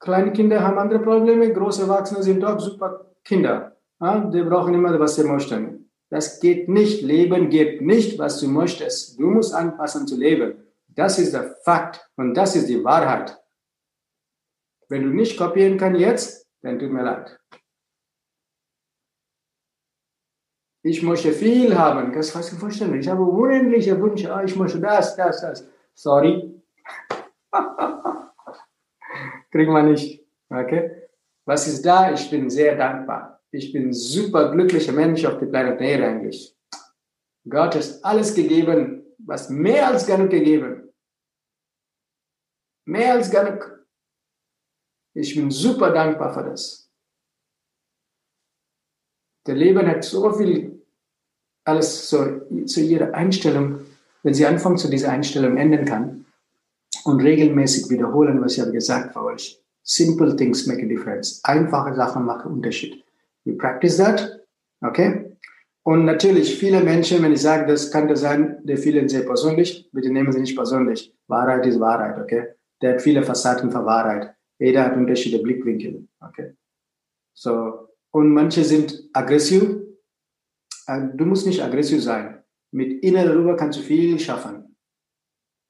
Kleine 0.00 0.32
Kinder 0.32 0.62
haben 0.62 0.78
andere 0.78 1.00
Probleme, 1.00 1.52
große 1.52 1.82
Erwachsene 1.82 2.22
sind 2.22 2.44
auch 2.44 2.60
super 2.60 3.14
Kinder. 3.24 3.76
Ja? 4.00 4.20
Die 4.20 4.42
brauchen 4.42 4.74
immer, 4.74 4.98
was 5.00 5.16
sie 5.16 5.24
möchten. 5.24 5.90
Das 6.10 6.40
geht 6.40 6.68
nicht. 6.68 7.02
Leben 7.02 7.50
geht 7.50 7.82
nicht, 7.82 8.18
was 8.18 8.40
du 8.40 8.48
möchtest. 8.48 9.18
Du 9.18 9.26
musst 9.26 9.54
anpassen 9.54 10.06
zu 10.06 10.16
leben. 10.16 10.64
Das 10.88 11.18
ist 11.18 11.34
der 11.34 11.56
Fakt 11.64 12.08
und 12.16 12.34
das 12.34 12.56
ist 12.56 12.68
die 12.68 12.82
Wahrheit. 12.82 13.38
Wenn 14.88 15.02
du 15.02 15.10
nicht 15.10 15.36
kopieren 15.36 15.76
kannst 15.76 16.00
jetzt, 16.00 16.48
dann 16.62 16.78
tut 16.78 16.90
mir 16.90 17.04
leid. 17.04 17.38
Ich 20.82 21.02
möchte 21.02 21.32
viel 21.32 21.76
haben. 21.76 22.12
Das 22.12 22.32
kannst 22.32 22.52
du 22.52 22.56
vorstellen. 22.56 22.98
Ich 22.98 23.08
habe 23.08 23.22
unendliche 23.22 24.00
Wünsche. 24.00 24.32
Oh, 24.34 24.42
ich 24.42 24.56
möchte 24.56 24.80
das, 24.80 25.16
das, 25.16 25.40
das. 25.42 25.68
Sorry. 25.92 26.57
Kriegen 29.50 29.72
wir 29.72 29.82
nicht. 29.82 30.26
Okay? 30.50 31.08
Was 31.44 31.66
ist 31.66 31.84
da? 31.84 32.12
Ich 32.12 32.30
bin 32.30 32.50
sehr 32.50 32.76
dankbar. 32.76 33.42
Ich 33.50 33.72
bin 33.72 33.92
super 33.92 34.50
glücklicher 34.50 34.92
Mensch 34.92 35.24
auf 35.24 35.38
dem 35.38 35.50
Planet 35.50 35.80
Erde 35.80 36.06
eigentlich. 36.06 36.54
Gott 37.48 37.74
hat 37.74 37.98
alles 38.02 38.34
gegeben, 38.34 39.06
was 39.18 39.48
mehr 39.48 39.88
als 39.88 40.06
genug 40.06 40.30
gegeben. 40.30 40.92
Mehr 42.84 43.14
als 43.14 43.30
genug. 43.30 43.86
Ich 45.14 45.34
bin 45.34 45.50
super 45.50 45.90
dankbar 45.90 46.34
für 46.34 46.44
das. 46.44 46.90
Der 49.46 49.54
Leben 49.54 49.86
hat 49.86 50.04
so 50.04 50.30
viel, 50.34 50.86
alles 51.64 52.10
so, 52.10 52.40
zu 52.66 52.80
ihrer 52.82 53.14
Einstellung, 53.14 53.86
wenn 54.22 54.34
sie 54.34 54.44
anfangen 54.44 54.76
zu 54.76 54.90
dieser 54.90 55.10
Einstellung 55.10 55.56
ändern 55.56 55.86
kann 55.86 56.26
und 57.08 57.20
regelmäßig 57.20 57.90
wiederholen, 57.90 58.40
was 58.40 58.54
ich 58.54 58.60
habe 58.60 58.72
gesagt 58.72 59.12
für 59.12 59.24
euch. 59.24 59.62
Simple 59.82 60.36
things 60.36 60.66
make 60.66 60.82
a 60.82 60.86
difference. 60.86 61.40
Einfache 61.44 61.94
Sachen 61.94 62.24
machen 62.24 62.52
Unterschied. 62.52 63.02
We 63.44 63.54
practice 63.54 63.96
that. 63.96 64.40
Okay? 64.82 65.36
Und 65.82 66.04
natürlich, 66.04 66.58
viele 66.58 66.82
Menschen, 66.82 67.22
wenn 67.22 67.32
ich 67.32 67.40
sage, 67.40 67.66
das 67.66 67.90
kann 67.90 68.08
das 68.08 68.20
sein, 68.20 68.58
die 68.62 68.76
fühlen 68.76 69.08
sehr 69.08 69.22
persönlich. 69.22 69.88
Bitte 69.90 70.10
nehmen 70.10 70.30
Sie 70.32 70.40
nicht 70.40 70.54
persönlich. 70.54 71.14
Wahrheit 71.28 71.64
ist 71.64 71.80
Wahrheit, 71.80 72.20
okay? 72.20 72.48
Der 72.82 72.92
hat 72.92 73.02
viele 73.02 73.22
Fassaden 73.22 73.70
für 73.70 73.84
Wahrheit. 73.86 74.34
Jeder 74.58 74.84
hat 74.84 74.96
unterschiedliche 74.96 75.42
Blickwinkel, 75.42 76.06
okay? 76.20 76.52
So, 77.32 77.88
und 78.10 78.34
manche 78.34 78.64
sind 78.64 79.08
aggressiv. 79.14 79.62
Äh, 80.86 81.00
du 81.14 81.24
musst 81.24 81.46
nicht 81.46 81.62
aggressiv 81.62 82.02
sein. 82.02 82.42
Mit 82.70 83.02
innerer 83.02 83.34
Ruhe 83.34 83.56
kannst 83.56 83.78
du 83.78 83.82
viel 83.82 84.18
schaffen. 84.18 84.67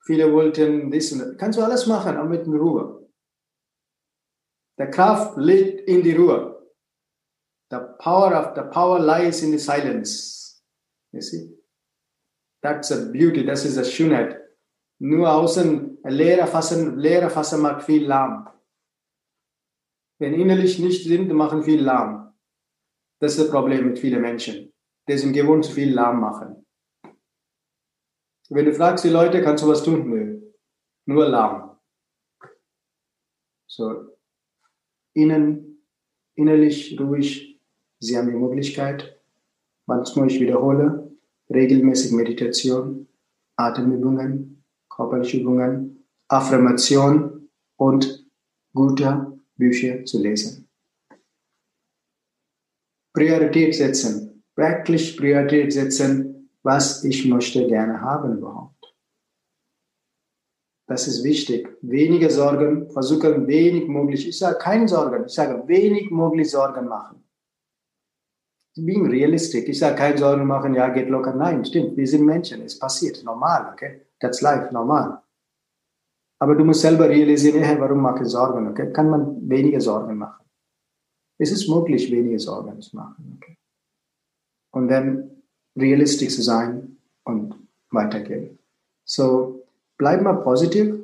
Viele 0.09 0.33
wollten 0.33 0.90
das. 0.90 1.14
Kannst 1.37 1.59
du 1.59 1.62
alles 1.62 1.87
machen, 1.87 2.16
aber 2.16 2.31
mit 2.31 2.47
Ruhe. 2.47 3.11
Der 4.79 4.90
Kraft 4.90 5.37
liegt 5.37 5.87
in 5.87 6.03
die 6.03 6.14
Ruhe. 6.14 6.66
The 7.71 7.81
power 7.99 8.33
of 8.33 8.57
the 8.57 8.62
power 8.73 8.99
lies 8.99 9.42
in 9.42 9.51
the 9.51 9.59
silence. 9.59 10.62
You 11.12 11.21
see? 11.21 11.55
That's 12.62 12.90
a 12.90 13.12
beauty, 13.12 13.44
das 13.44 13.66
ist 13.66 13.77
das 13.77 13.92
Schönheit. 13.92 14.40
Nur 14.99 15.31
außen 15.31 15.99
leere 16.05 16.47
Fassen, 16.47 16.97
leere 16.99 17.29
Fassen 17.29 17.61
macht 17.61 17.83
viel 17.83 18.07
lahm. 18.07 18.49
Wenn 20.18 20.33
innerlich 20.33 20.79
nicht 20.79 21.05
sind, 21.05 21.31
machen 21.35 21.64
viel 21.64 21.83
lahm. 21.83 22.33
Das 23.21 23.33
ist 23.33 23.40
das 23.40 23.51
Problem 23.51 23.85
mit 23.88 23.99
vielen 23.99 24.23
Menschen. 24.23 24.73
Die 25.07 25.18
sind 25.18 25.35
gewohnt, 25.35 25.66
viel 25.66 25.92
lahm 25.92 26.18
machen. 26.21 26.64
Wenn 28.51 28.65
du 28.65 28.75
fragst 28.75 29.05
die 29.05 29.11
Leute, 29.11 29.43
kannst 29.43 29.63
du 29.63 29.69
was 29.69 29.83
tun? 29.83 30.09
Nö. 30.09 30.41
Nur 31.07 31.29
lahm. 31.29 31.77
So, 33.67 34.17
innen, 35.15 35.85
innerlich 36.35 36.99
ruhig, 36.99 37.61
Sie 38.01 38.17
haben 38.17 38.29
die 38.29 38.37
Möglichkeit, 38.37 39.21
manchmal 39.87 40.29
ich 40.29 40.41
wiederhole, 40.41 41.11
regelmäßig 41.51 42.13
Meditation, 42.13 43.09
Atemübungen, 43.57 44.65
körperliche 44.89 45.39
Übungen, 45.39 46.05
Affirmation 46.29 47.49
und 47.77 48.27
gute 48.75 49.39
Bücher 49.57 50.05
zu 50.05 50.23
lesen. 50.23 50.69
Priorität 53.13 53.75
setzen, 53.75 54.45
wirklich 54.55 55.17
Priorität 55.17 55.73
setzen, 55.73 56.28
was 56.71 57.05
ich 57.11 57.19
möchte 57.35 57.67
gerne 57.67 57.97
haben 58.01 58.39
überhaupt. 58.39 58.85
Das 60.87 61.07
ist 61.11 61.23
wichtig. 61.25 61.69
Weniger 61.83 62.31
Sorgen, 62.31 62.91
versuchen 62.91 63.47
wenig 63.47 63.89
möglich. 63.89 64.29
Ich 64.29 64.39
sage 64.39 64.59
keine 64.59 64.89
Sorgen, 64.89 65.25
ich 65.27 65.35
sage 65.35 65.55
wenig 65.67 66.11
möglich 66.11 66.51
Sorgen 66.51 66.87
machen 66.89 67.19
being 68.85 69.07
realistic. 69.07 69.69
Ich 69.69 69.79
sage, 69.79 69.97
keine 69.97 70.19
Sorgen 70.19 70.47
machen, 70.47 70.75
ja, 70.75 70.89
geht 70.89 71.09
locker. 71.09 71.35
Nein, 71.35 71.65
stimmt, 71.65 71.97
wir 71.97 72.07
sind 72.07 72.25
Menschen, 72.25 72.63
es 72.63 72.79
passiert, 72.79 73.23
normal, 73.25 73.73
okay? 73.73 74.07
That's 74.21 74.41
life, 74.41 74.73
normal. 74.73 75.23
Aber 76.41 76.55
du 76.55 76.65
musst 76.65 76.83
selber 76.83 77.09
realisieren, 77.09 77.63
hey, 77.63 77.79
warum 77.81 78.01
mache 78.01 78.23
ich 78.23 78.29
Sorgen, 78.29 78.69
okay? 78.69 78.93
Kann 78.93 79.11
man 79.11 79.49
weniger 79.49 79.81
Sorgen 79.81 80.17
machen? 80.17 80.45
Es 81.39 81.51
ist 81.51 81.69
möglich, 81.69 82.11
weniger 82.11 82.39
Sorgen 82.39 82.81
zu 82.81 82.97
machen, 82.97 83.37
okay? 83.37 83.57
Und 84.73 84.89
dann 84.89 85.38
realistisch 85.81 86.35
zu 86.35 86.43
sein 86.43 86.99
und 87.25 87.55
weitergehen. 87.91 88.59
So, 89.05 89.67
bleib 89.97 90.23
mal 90.23 90.43
positiv, 90.43 90.95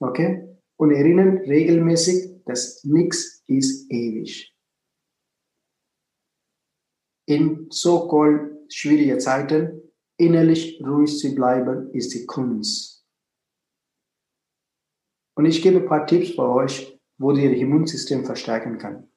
okay? 0.00 0.48
Und 0.76 0.90
erinnern 0.92 1.38
regelmäßig, 1.38 2.44
dass 2.44 2.84
nichts 2.84 3.42
ist 3.46 3.90
ewig 3.90 4.56
in 7.26 7.66
so-called 7.70 8.72
schwierigen 8.72 9.20
Zeiten 9.20 9.82
innerlich 10.16 10.80
ruhig 10.82 11.18
zu 11.18 11.34
bleiben, 11.34 11.90
ist 11.92 12.14
die 12.14 12.24
Kunst. 12.24 13.04
Und 15.34 15.44
ich 15.44 15.60
gebe 15.60 15.80
ein 15.80 15.86
paar 15.86 16.06
Tipps 16.06 16.30
für 16.30 16.48
euch, 16.48 16.98
wo 17.18 17.32
ihr 17.32 17.54
Immunsystem 17.54 18.24
verstärken 18.24 18.78
kann. 18.78 19.10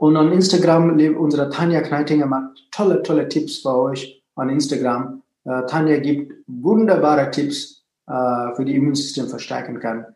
Und 0.00 0.16
an 0.16 0.32
Instagram, 0.32 0.98
unsere 1.18 1.50
Tanja 1.50 1.82
Kneitinger 1.82 2.24
macht 2.24 2.66
tolle, 2.70 3.02
tolle 3.02 3.28
Tipps 3.28 3.58
für 3.58 3.76
euch 3.76 4.24
an 4.34 4.48
Instagram. 4.48 5.22
Uh, 5.44 5.66
Tanja 5.66 5.98
gibt 5.98 6.32
wunderbare 6.46 7.30
Tipps 7.30 7.84
uh, 8.08 8.54
für 8.54 8.64
die 8.64 8.76
Immunsystem 8.76 9.28
verstärken 9.28 9.78
kann. 9.78 10.06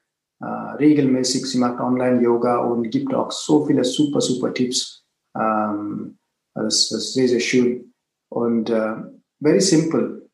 Uh, 0.40 0.76
regelmäßig, 0.78 1.44
sie 1.44 1.58
macht 1.58 1.80
Online-Yoga 1.80 2.64
und 2.64 2.90
gibt 2.90 3.12
auch 3.12 3.30
so 3.30 3.66
viele 3.66 3.84
super, 3.84 4.22
super 4.22 4.54
Tipps. 4.54 5.04
Ähm, 5.36 6.16
das, 6.54 6.88
das 6.88 7.04
ist 7.04 7.12
sehr, 7.12 7.28
sehr 7.28 7.40
schön. 7.40 7.92
Und 8.30 8.70
äh, 8.70 8.94
very 9.42 9.60
simple. 9.60 10.30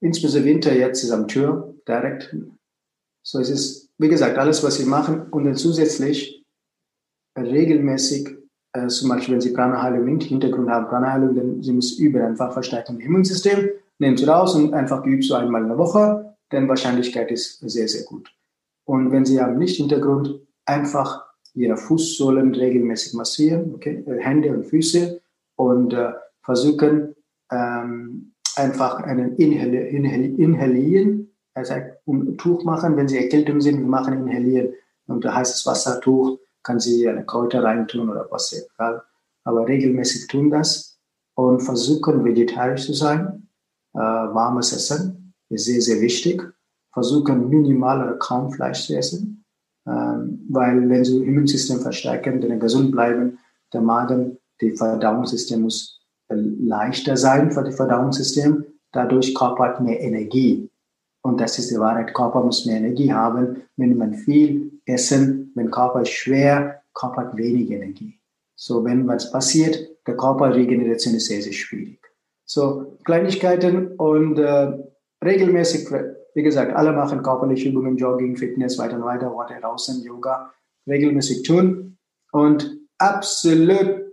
Insbesondere 0.00 0.52
Winter 0.52 0.74
jetzt 0.74 1.04
ist 1.04 1.12
am 1.12 1.28
Tür, 1.28 1.74
direkt. 1.86 2.34
So 3.22 3.38
es 3.38 3.50
ist 3.50 3.86
wie 3.98 4.08
gesagt, 4.08 4.36
alles, 4.36 4.62
was 4.62 4.76
Sie 4.76 4.84
machen 4.84 5.28
und 5.30 5.44
dann 5.44 5.56
zusätzlich 5.56 6.35
regelmäßig, 7.36 8.28
äh, 8.72 8.86
zum 8.88 9.08
Beispiel, 9.08 9.34
wenn 9.34 9.40
Sie 9.40 9.52
Prana-Heilung 9.52 10.08
im 10.08 10.20
Hintergrund 10.20 10.68
haben, 10.68 10.88
Prana-Heilung, 10.88 11.34
dann 11.34 11.62
Sie 11.62 11.72
müssen 11.72 12.02
üben, 12.02 12.22
einfach 12.22 12.52
verstärken 12.52 12.96
im 12.96 13.06
Immunsystem, 13.06 13.70
nehmen 13.98 14.16
Sie 14.16 14.24
raus 14.24 14.54
und 14.54 14.74
einfach 14.74 15.02
geübt 15.02 15.24
so 15.24 15.34
einmal 15.34 15.62
in 15.62 15.68
der 15.68 15.78
Woche, 15.78 16.36
denn 16.52 16.68
Wahrscheinlichkeit 16.68 17.30
ist 17.30 17.60
sehr, 17.60 17.88
sehr 17.88 18.04
gut. 18.04 18.30
Und 18.84 19.10
wenn 19.10 19.24
Sie 19.24 19.40
haben 19.40 19.58
nicht 19.58 19.76
Hintergrund, 19.76 20.40
einfach 20.64 21.24
Ihre 21.54 21.76
Fußsohlen 21.76 22.54
regelmäßig 22.54 23.14
massieren, 23.14 23.72
okay, 23.74 24.04
äh, 24.06 24.20
Hände 24.20 24.52
und 24.52 24.66
Füße 24.66 25.20
und 25.56 25.92
äh, 25.94 26.12
versuchen 26.42 27.14
ähm, 27.50 28.32
einfach 28.56 29.00
einen 29.00 29.36
Inhali 29.36 29.88
Inhali 29.88 30.34
Inhalieren, 30.36 31.30
also 31.54 31.74
ein 31.74 32.36
Tuch 32.36 32.64
machen, 32.64 32.96
wenn 32.96 33.08
Sie 33.08 33.18
Erkältung 33.18 33.60
sind, 33.60 33.78
wir 33.78 33.86
machen 33.86 34.14
Inhalieren 34.14 34.74
und 35.06 35.24
heißes 35.24 35.66
Wassertuch, 35.66 36.38
kann 36.66 36.80
Sie 36.80 37.08
eine 37.08 37.24
Kräuter 37.24 37.62
reintun 37.62 38.10
oder 38.10 38.26
was 38.30 38.52
egal, 38.52 39.02
aber 39.44 39.68
regelmäßig 39.68 40.26
tun 40.26 40.50
das 40.50 40.98
und 41.34 41.60
versuchen 41.60 42.24
vegetarisch 42.24 42.86
zu 42.86 42.92
sein, 42.92 43.48
äh, 43.94 43.98
warmes 43.98 44.72
Essen 44.72 45.32
ist 45.48 45.66
sehr, 45.66 45.80
sehr 45.80 46.00
wichtig, 46.00 46.42
versuchen 46.92 47.48
minimal 47.48 48.02
oder 48.02 48.18
kaum 48.18 48.50
Fleisch 48.50 48.86
zu 48.86 48.96
essen, 48.96 49.44
ähm, 49.86 50.44
weil 50.48 50.88
wenn 50.88 51.04
Sie 51.04 51.22
Immunsystem 51.22 51.78
verstärken, 51.80 52.40
dann 52.40 52.58
gesund 52.58 52.90
bleiben, 52.90 53.38
der 53.72 53.80
Magen, 53.80 54.38
das 54.58 54.78
Verdauungssystem 54.78 55.62
muss 55.62 56.00
leichter 56.28 57.16
sein 57.16 57.52
für 57.52 57.62
das 57.62 57.76
Verdauungssystem. 57.76 58.64
Dadurch 58.92 59.34
Körper 59.34 59.64
hat 59.64 59.80
mehr 59.80 60.00
Energie. 60.00 60.68
Und 61.22 61.40
das 61.40 61.58
ist 61.58 61.70
die 61.70 61.78
Wahrheit. 61.78 62.14
Körper 62.14 62.42
muss 62.42 62.66
mehr 62.66 62.78
Energie 62.78 63.12
haben. 63.12 63.62
Wenn 63.76 63.96
man 63.96 64.14
viel 64.14 64.75
essen, 64.86 65.52
wenn 65.54 65.70
Körper 65.70 66.02
ist 66.02 66.10
schwer, 66.10 66.82
Körper 66.94 67.22
hat 67.22 67.36
wenig 67.36 67.70
Energie. 67.70 68.18
So, 68.54 68.84
wenn 68.84 69.06
was 69.06 69.30
passiert, 69.30 69.76
der 70.06 70.16
Körperregeneration 70.16 71.14
ist 71.14 71.26
sehr, 71.26 71.42
sehr 71.42 71.52
schwierig. 71.52 72.00
So, 72.44 72.96
Kleinigkeiten 73.04 73.96
und 73.96 74.38
äh, 74.38 74.72
regelmäßig, 75.22 75.88
wie 76.34 76.42
gesagt, 76.42 76.74
alle 76.74 76.92
machen 76.92 77.22
körperliche 77.22 77.68
Übungen, 77.68 77.96
Jogging, 77.96 78.36
Fitness, 78.36 78.78
weiter 78.78 78.96
und 78.96 79.04
weiter, 79.04 79.34
weiter 79.36 79.60
draußen, 79.60 80.02
Yoga, 80.02 80.52
regelmäßig 80.86 81.42
tun 81.42 81.98
und 82.32 82.78
absolut 82.98 84.06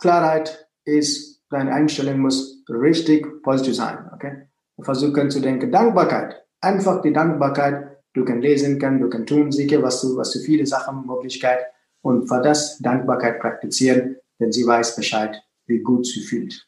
Klarheit 0.00 0.68
ist, 0.84 1.42
deine 1.50 1.72
Einstellung 1.72 2.20
muss 2.20 2.64
richtig 2.68 3.42
positiv 3.42 3.76
sein. 3.76 4.10
Okay? 4.14 4.48
Versuchen 4.80 5.30
zu 5.30 5.40
denken, 5.40 5.70
Dankbarkeit. 5.70 6.44
Einfach 6.60 7.02
die 7.02 7.12
Dankbarkeit. 7.12 7.91
Du 8.14 8.24
kannst 8.24 8.42
lesen, 8.42 8.78
kann, 8.78 9.00
du 9.00 9.08
kannst 9.08 9.28
tun, 9.28 9.50
sicher, 9.50 9.82
was 9.82 10.00
du, 10.00 10.16
was 10.16 10.32
du 10.32 10.38
viele 10.40 10.66
Sachen, 10.66 11.06
Möglichkeit 11.06 11.60
und 12.02 12.28
für 12.28 12.42
das 12.42 12.78
Dankbarkeit 12.78 13.40
praktizieren, 13.40 14.16
denn 14.38 14.52
sie 14.52 14.66
weiß 14.66 14.96
Bescheid, 14.96 15.42
wie 15.66 15.78
gut 15.78 16.06
sie 16.06 16.20
fühlt. 16.20 16.66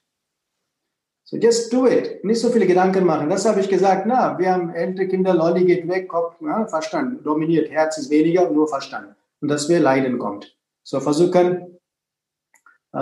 So 1.25 1.39
just 1.39 1.73
do 1.73 1.87
it. 1.87 2.23
Nicht 2.23 2.41
so 2.41 2.51
viele 2.51 2.67
Gedanken 2.67 3.05
machen. 3.05 3.31
Das 3.31 3.47
habe 3.47 3.61
ich 3.61 3.69
gesagt. 3.69 4.07
Na, 4.07 4.39
wir 4.39 4.53
haben 4.53 4.71
ältere 4.75 5.09
Kinder, 5.09 5.35
Lolli 5.35 5.65
geht 5.65 5.89
weg, 5.89 6.09
Kopf, 6.09 6.37
ja, 6.41 6.67
Verstand 6.67 7.25
dominiert. 7.25 7.71
Herz 7.71 7.97
ist 7.99 8.11
weniger, 8.11 8.51
nur 8.51 8.69
Verstand. 8.69 9.15
Und 9.41 9.49
dass 9.49 9.69
wir 9.69 9.81
Leiden 9.81 10.19
kommt. 10.19 10.55
So 10.83 11.01
versuchen, 11.01 11.79
äh, 12.93 12.99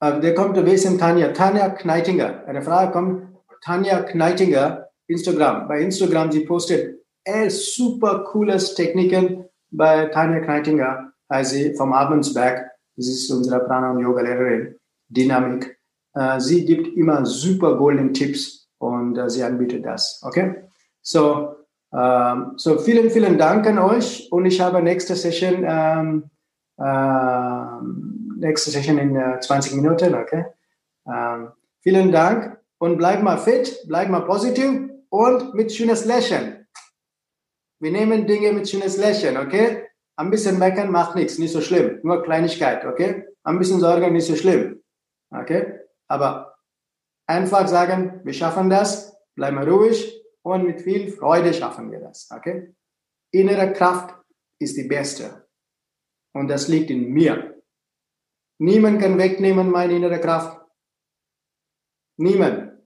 äh, 0.00 0.20
der 0.20 0.34
kommt, 0.34 0.56
ist 0.56 0.84
denn 0.84 0.98
Tanja? 0.98 1.28
Tanja 1.32 1.68
Kneitinger. 1.68 2.44
Eine 2.46 2.62
Frage 2.62 2.92
kommt, 2.92 3.28
Tanja 3.62 4.00
Kneitinger, 4.00 4.89
Instagram. 5.10 5.68
Bei 5.68 5.80
Instagram, 5.80 6.32
sie 6.32 6.40
postet 6.40 7.00
äh, 7.24 7.50
super 7.50 8.24
cooles 8.24 8.74
Techniken 8.74 9.44
bei 9.70 10.06
Tanja 10.06 10.40
Kneitinger, 10.40 11.12
heißt 11.30 11.52
sie 11.52 11.74
vom 11.74 11.92
Abensberg. 11.92 12.70
Das 12.96 13.06
ist 13.06 13.30
unsere 13.30 13.60
Prana- 13.60 13.92
und 13.92 14.00
Yoga-Lehrerin, 14.00 14.76
Dynamik. 15.08 15.78
Äh, 16.14 16.40
sie 16.40 16.64
gibt 16.64 16.96
immer 16.96 17.24
super 17.24 17.76
golden 17.76 18.12
Tipps 18.12 18.68
und 18.78 19.16
äh, 19.16 19.28
sie 19.30 19.42
anbietet 19.42 19.84
das. 19.84 20.20
Okay? 20.24 20.64
So, 21.02 21.56
ähm, 21.92 22.52
so 22.56 22.78
vielen, 22.78 23.10
vielen 23.10 23.38
Dank 23.38 23.66
an 23.66 23.78
euch 23.78 24.30
und 24.30 24.46
ich 24.46 24.60
habe 24.60 24.82
nächste 24.82 25.14
Session 25.14 25.64
ähm, 25.66 26.30
ähm, 26.78 28.36
nächste 28.38 28.70
Session 28.70 28.98
in 28.98 29.18
20 29.40 29.72
äh, 29.72 29.76
Minuten, 29.76 30.14
okay? 30.14 30.46
Vielen 31.80 32.12
Dank 32.12 32.58
und 32.78 32.96
bleib 32.96 33.22
mal 33.22 33.36
fit, 33.36 33.84
bleib 33.86 34.08
mal 34.08 34.20
positiv 34.20 34.89
und 35.10 35.54
mit 35.54 35.72
schönes 35.72 36.04
Lächeln. 36.04 36.66
Wir 37.80 37.92
nehmen 37.92 38.26
Dinge 38.26 38.52
mit 38.52 38.68
schönes 38.68 38.96
Lächeln, 38.96 39.36
okay? 39.36 39.88
Ein 40.16 40.30
bisschen 40.30 40.58
meckern 40.58 40.90
macht 40.90 41.14
nichts, 41.16 41.38
nicht 41.38 41.52
so 41.52 41.60
schlimm, 41.60 42.00
nur 42.02 42.22
Kleinigkeit, 42.22 42.84
okay? 42.84 43.26
Ein 43.42 43.58
bisschen 43.58 43.80
Sorge, 43.80 44.10
nicht 44.10 44.26
so 44.26 44.36
schlimm, 44.36 44.82
okay? 45.30 45.80
Aber 46.08 46.58
einfach 47.26 47.66
sagen, 47.68 48.20
wir 48.24 48.32
schaffen 48.34 48.68
das, 48.68 49.16
bleiben 49.34 49.58
ruhig 49.58 50.22
und 50.42 50.64
mit 50.64 50.82
viel 50.82 51.10
Freude 51.10 51.54
schaffen 51.54 51.90
wir 51.90 52.00
das, 52.00 52.28
okay? 52.30 52.74
Innere 53.32 53.72
Kraft 53.72 54.14
ist 54.58 54.76
die 54.76 54.88
beste 54.88 55.48
und 56.34 56.48
das 56.48 56.68
liegt 56.68 56.90
in 56.90 57.10
mir. 57.12 57.62
Niemand 58.58 59.00
kann 59.00 59.16
wegnehmen 59.16 59.70
meine 59.70 59.96
innere 59.96 60.20
Kraft. 60.20 60.60
Niemand. 62.18 62.78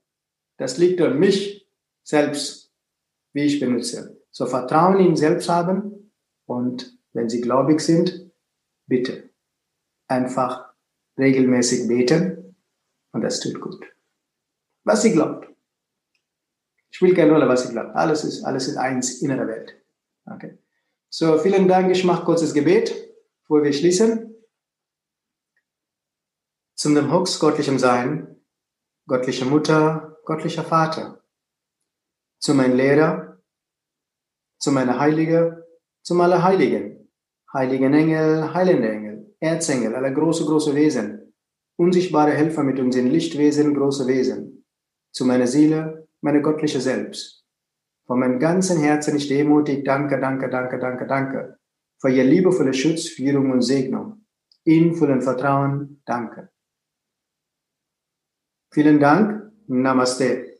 Das 0.56 0.78
liegt 0.78 1.00
an 1.00 1.18
mich 1.18 1.63
selbst, 2.04 2.72
wie 3.32 3.44
ich 3.44 3.58
benutze. 3.58 4.22
So 4.30 4.46
Vertrauen 4.46 5.00
in 5.00 5.16
selbst 5.16 5.48
haben 5.48 6.12
und 6.46 6.96
wenn 7.12 7.28
Sie 7.28 7.40
gläubig 7.40 7.80
sind, 7.80 8.30
bitte 8.86 9.30
einfach 10.06 10.72
regelmäßig 11.18 11.88
beten 11.88 12.56
und 13.12 13.22
das 13.22 13.40
tut 13.40 13.60
gut. 13.60 13.84
Was 14.84 15.02
Sie 15.02 15.12
glaubt. 15.12 15.48
Spielt 16.90 17.16
keine 17.16 17.32
Rolle, 17.32 17.48
was 17.48 17.66
Sie 17.66 17.72
glaubt. 17.72 17.96
Alles 17.96 18.22
ist, 18.22 18.44
alles 18.44 18.68
ist 18.68 18.76
eins 18.76 19.22
in 19.22 19.30
der 19.30 19.48
Welt. 19.48 19.74
Okay. 20.26 20.58
So, 21.08 21.38
vielen 21.38 21.66
Dank. 21.66 21.90
Ich 21.90 22.04
mache 22.04 22.24
kurzes 22.24 22.54
Gebet, 22.54 22.92
bevor 23.42 23.62
wir 23.62 23.72
schließen 23.72 24.34
zum 26.74 26.94
dem 26.94 27.12
Hux 27.12 27.40
göttlichem 27.40 27.78
Sein, 27.78 28.36
göttliche 29.06 29.44
Mutter, 29.44 30.18
göttlicher 30.26 30.64
Vater, 30.64 31.23
zu 32.44 32.54
meinem 32.54 32.76
Lehrer, 32.76 33.38
zu 34.60 34.70
meiner 34.70 35.00
Heilige, 35.00 35.64
zum 36.02 36.20
Allerheiligen, 36.20 37.10
heiligen 37.54 37.94
Engel, 37.94 38.52
heilende 38.52 38.90
Engel, 38.90 39.34
Erzengel, 39.40 39.94
alle 39.94 40.12
große, 40.12 40.44
große 40.44 40.74
Wesen, 40.74 41.34
unsichtbare 41.76 42.32
Helfer 42.32 42.62
mit 42.62 42.78
uns 42.78 42.96
in 42.96 43.06
Lichtwesen, 43.06 43.72
große 43.72 44.06
Wesen, 44.06 44.66
zu 45.10 45.24
meiner 45.24 45.46
Seele, 45.46 46.06
meine 46.20 46.42
göttliche 46.42 46.82
Selbst. 46.82 47.46
Von 48.06 48.20
meinem 48.20 48.38
ganzen 48.38 48.78
Herzen 48.82 49.16
ich 49.16 49.28
demutig 49.28 49.82
danke, 49.82 50.20
danke, 50.20 50.50
danke, 50.50 50.78
danke, 50.78 51.06
danke 51.06 51.58
für 51.98 52.10
ihr 52.10 52.24
liebevolle 52.24 52.74
Schutz, 52.74 53.08
Führung 53.08 53.52
und 53.52 53.62
Segnung. 53.62 54.26
Ihnen 54.64 54.94
vollen 54.94 55.22
Vertrauen, 55.22 56.02
danke. 56.04 56.50
Vielen 58.70 59.00
Dank. 59.00 59.50
Namaste. 59.66 60.53